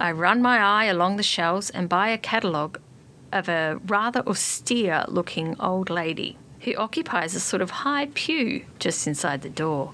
[0.00, 2.80] I run my eye along the shelves and buy a catalogue
[3.32, 9.06] of a rather austere looking old lady who occupies a sort of high pew just
[9.06, 9.92] inside the door.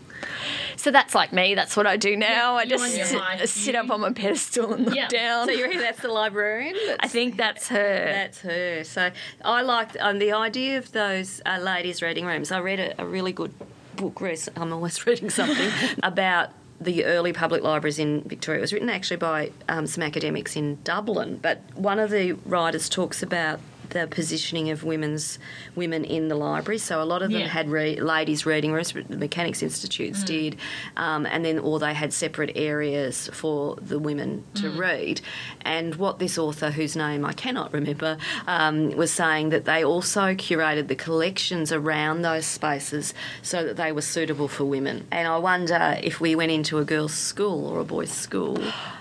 [0.76, 1.54] So that's like me.
[1.54, 2.54] That's what I do now.
[2.56, 5.08] I just sit, sit up on my pedestal and look Yeah.
[5.08, 5.46] down.
[5.46, 6.74] So you reckon that's the librarian?
[7.00, 7.76] I think that's her.
[8.06, 8.84] That's her.
[8.84, 9.10] So
[9.44, 12.50] I liked um, the idea of those uh, ladies' reading rooms.
[12.52, 13.52] I read a, a really good
[13.96, 14.62] book recently.
[14.62, 15.70] I'm always reading something
[16.02, 16.50] about
[16.80, 18.58] the early public libraries in Victoria.
[18.58, 22.88] It was written actually by um, some academics in Dublin, but one of the writers
[22.88, 23.60] talks about
[23.95, 25.38] the positioning of women's
[25.74, 26.78] women in the library.
[26.78, 27.47] So a lot of them Yeah.
[27.49, 28.92] had re- ladies' reading rooms.
[28.92, 30.57] The Mechanics Institutes did,
[30.97, 35.20] um, and then or they had separate areas for the women to read.
[35.62, 40.34] And what this author, whose name I cannot remember, um, was saying that they also
[40.34, 45.07] curated the collections around those spaces so that they were suitable for women.
[45.12, 48.59] And I wonder if we went into a girls' school or a boys' school.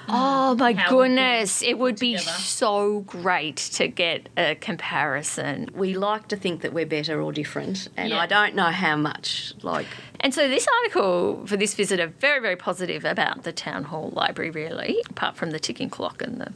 [0.08, 1.62] Oh my How goodness.
[1.62, 2.38] they It would be together?
[2.38, 4.83] so great to get a comparison.
[4.84, 8.20] Harrison we like to think that we're better or different, and Yeah.
[8.20, 9.54] I don't know how much.
[9.64, 9.88] Like,
[10.20, 14.52] And so this article for this visitor very, very positive about the town hall library,
[14.52, 16.52] really, apart from the ticking clock and the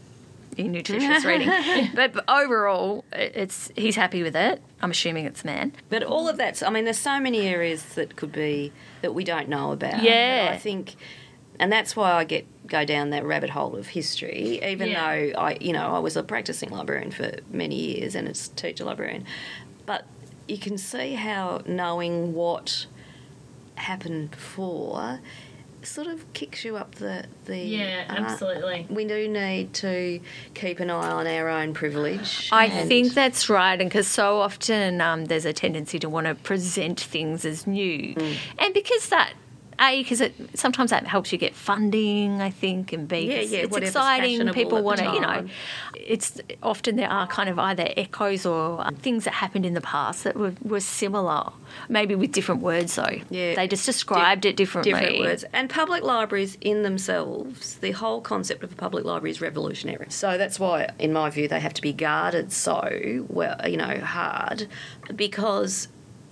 [0.63, 1.49] nutritious reading.
[1.95, 4.61] But, but overall, it's he's happy with it.
[4.81, 5.73] I'm assuming it's man.
[5.89, 8.71] But all of that's, I mean, there's so many areas that could be,
[9.01, 10.01] that we don't know about.
[10.03, 10.49] Yeah.
[10.51, 10.95] I think
[11.59, 15.01] And that's why I get go down that rabbit hole of history, even Yeah.
[15.31, 18.83] though I, you know, I was a practicing librarian for many years and it's teacher
[18.83, 19.23] librarian.
[19.85, 20.05] But
[20.47, 22.85] you can see how knowing what
[23.75, 25.19] happened before
[25.83, 27.57] sort of kicks you up the the.
[27.57, 28.85] Yeah, uh, absolutely.
[28.89, 30.19] we do need to
[30.53, 32.49] keep an eye on our own privilege.
[32.51, 36.35] I think that's right, and because so often um, there's a tendency to want to
[36.35, 38.35] present things as new, Mm.
[38.59, 39.33] and because that.
[39.79, 43.59] A, because it sometimes that helps you get funding, I think, and B, Yeah, yeah,
[43.59, 44.47] it's exciting.
[44.53, 45.47] People want to, you know,
[45.95, 49.81] it's often there are kind of either echoes or um, things that happened in the
[49.81, 51.51] past that were, were similar,
[51.89, 53.19] maybe with different words though.
[53.29, 53.55] Yeah.
[53.55, 54.93] they just described it differently.
[54.93, 55.45] different words.
[55.53, 60.07] And public libraries in themselves, the whole concept of a public library is revolutionary.
[60.09, 63.99] So that's why, in my view, they have to be guarded so well, you know,
[63.99, 64.67] hard,
[65.15, 65.87] because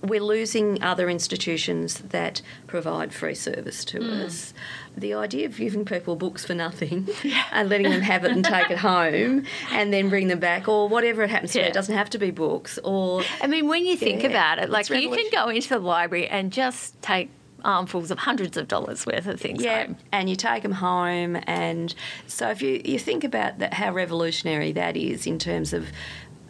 [0.10, 4.26] we're losing other institutions that provide free service to hmm.
[4.26, 4.54] us.
[4.98, 7.10] The idea of giving people books for nothing
[7.52, 10.88] and letting them have it and take it home and then bring them back or
[10.88, 13.86] whatever it happens to be, it doesn't have to be books or I mean, when
[13.86, 17.30] you think Yeah, about it, like you can go into the library and just take
[17.66, 19.98] armfuls of hundreds of dollars worth of things Yeah, home.
[20.12, 21.94] and you take them home, and
[22.28, 25.88] so if you, you think about that, how revolutionary that is in terms of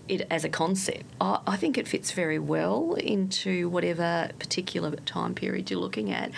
[0.08, 5.34] it as a concept, I, I think it fits very well into whatever particular time
[5.36, 6.32] period you're looking at,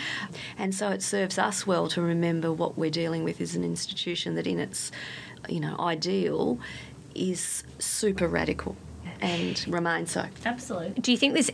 [0.58, 4.36] and so it serves us well to remember what we're dealing with is an institution
[4.36, 4.92] that, in its
[5.50, 6.60] you know ideal,
[7.16, 8.76] is super radical
[9.22, 10.26] and remains so.
[10.46, 10.90] Absolutely.
[11.02, 11.52] Do you think there's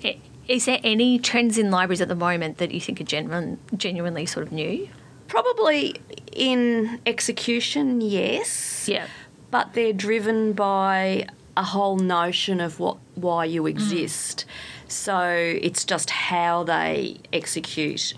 [0.47, 4.25] is there any trends in libraries at the moment that you think are genuine, genuinely
[4.25, 4.89] sort of new?
[5.27, 5.95] Probably
[6.33, 8.87] in execution, yes.
[8.87, 9.07] Yeah.
[9.51, 14.45] but they're driven by a whole notion of what why you exist.
[14.87, 18.13] So it's just how they execute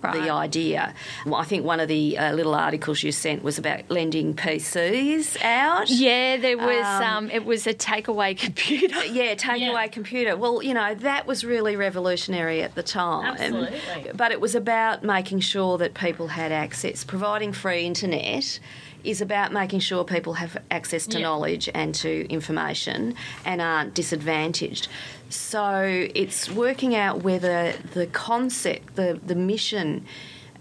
[0.00, 0.14] Right.
[0.14, 0.94] the idea.
[1.26, 5.42] Well, I think one of the uh, little articles you sent was about lending PCs
[5.42, 5.90] out.
[5.90, 9.04] Yeah, there was um, Um, it was a takeaway computer.
[9.06, 9.86] Yeah, take Yeah.
[9.88, 10.36] computer.
[10.36, 13.34] Well, you know, that was really revolutionary at the time.
[13.40, 14.12] Absolutely.
[14.14, 17.02] But it was about making sure that people had access.
[17.02, 18.60] Providing free internet
[19.04, 21.24] is about making sure people have access to Yeah.
[21.26, 24.88] knowledge and to information and aren't disadvantaged.
[25.30, 30.04] So it's working out whether the concept, the, the mission,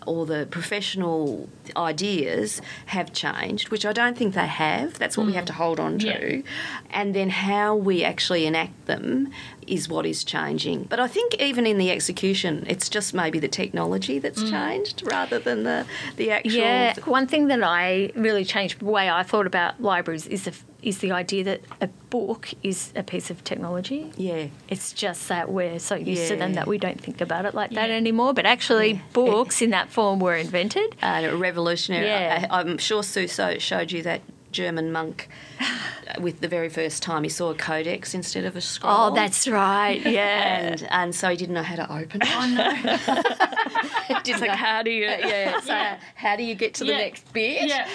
[0.08, 4.98] or the professional ideas have changed, which I don't think they have.
[4.98, 5.58] That's what we have to mm.
[5.58, 6.38] hold on to.
[6.38, 6.42] Yeah.
[6.90, 9.32] And then how we actually enact them
[9.68, 10.86] is what is changing.
[10.86, 14.50] But I think even in the execution, it's just maybe the technology that's mm.
[14.50, 15.86] changed rather than the,
[16.16, 16.52] the actual.
[16.52, 20.54] Yeah, one thing that I really changed the way I thought about libraries is the
[20.88, 24.12] is the idea that a book is a piece of technology.
[24.18, 24.48] Yeah.
[24.70, 27.72] It's just that we're so used to them that we don't think about it like
[27.72, 27.96] that Yeah.
[27.96, 28.34] anymore.
[28.34, 30.96] But actually, books in that form were invented.
[31.02, 32.08] Uh, revolutionary.
[32.08, 32.48] Yeah.
[32.50, 34.22] I, I'm sure Suso showed you that
[34.54, 35.28] German monk
[36.22, 39.12] with the very first time he saw a codex instead of a scroll.
[39.12, 40.00] Oh, that's right.
[40.06, 40.70] Yeah.
[40.72, 42.30] and and so he didn't know how to open it.
[42.32, 42.72] Oh no!
[44.26, 45.04] it's like how do you?
[45.06, 45.60] yeah.
[45.60, 46.00] So Yeah.
[46.16, 46.98] how do you get to the Yeah.
[46.98, 47.68] next bit?
[47.68, 47.88] Yeah.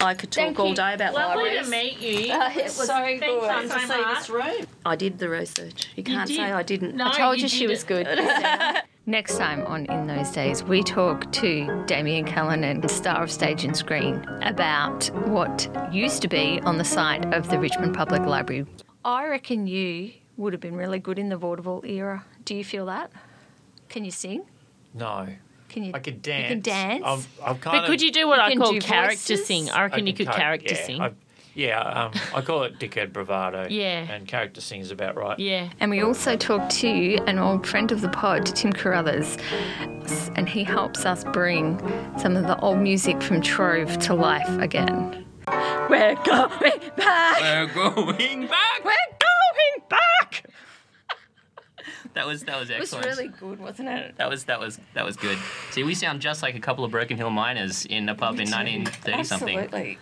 [0.00, 0.74] I could talk Thank all you.
[0.74, 1.56] day about library.
[1.56, 2.00] Lovely libraries.
[2.00, 2.32] to meet you.
[2.32, 3.88] Uh, it was so Thanks good so to much.
[3.88, 4.66] see this room.
[4.86, 5.88] I did the research.
[5.96, 6.36] You can't did.
[6.36, 6.94] say I didn't.
[6.96, 8.06] No, I told you, did she was good.
[9.06, 13.64] Next time on In Those Days, we talk to Damian Callinan, the star of stage
[13.64, 18.66] and screen, about what used to be on the site of the Richmond Public Library.
[19.04, 22.24] I reckon you would have been really good in the vaudeville era.
[22.44, 23.10] Do you feel that?
[23.88, 24.44] Can you sing?
[24.92, 25.26] No.
[25.68, 25.92] Can you?
[25.94, 26.42] I could dance.
[26.44, 27.02] You can dance.
[27.04, 29.16] I've, I've kind But of, could you do what You I can call do character
[29.34, 29.46] voices?
[29.46, 29.70] sing?
[29.70, 31.00] I reckon I you could can character yeah, sing.
[31.00, 31.12] I,
[31.54, 33.66] yeah, um, I call it dickhead bravado.
[33.68, 34.06] Yeah.
[34.10, 35.38] And character sing is about right.
[35.40, 35.70] yeah.
[35.80, 39.36] And we also talk to an old friend of the pod, Tim Carruthers,
[40.36, 41.78] and he helps us bring
[42.18, 45.24] some of the old music from Trove to life again.
[45.90, 47.40] We're going back!
[47.40, 48.84] We're going back.
[48.84, 50.44] We're going back!
[52.18, 53.06] That was that was excellent.
[53.06, 54.16] It was really good, wasn't it?
[54.16, 55.38] That was that was that was good.
[55.70, 58.50] See, we sound just like a couple of Broken Hill miners in a pub in
[58.50, 59.56] 1930 something.
[59.56, 59.98] Absolutely.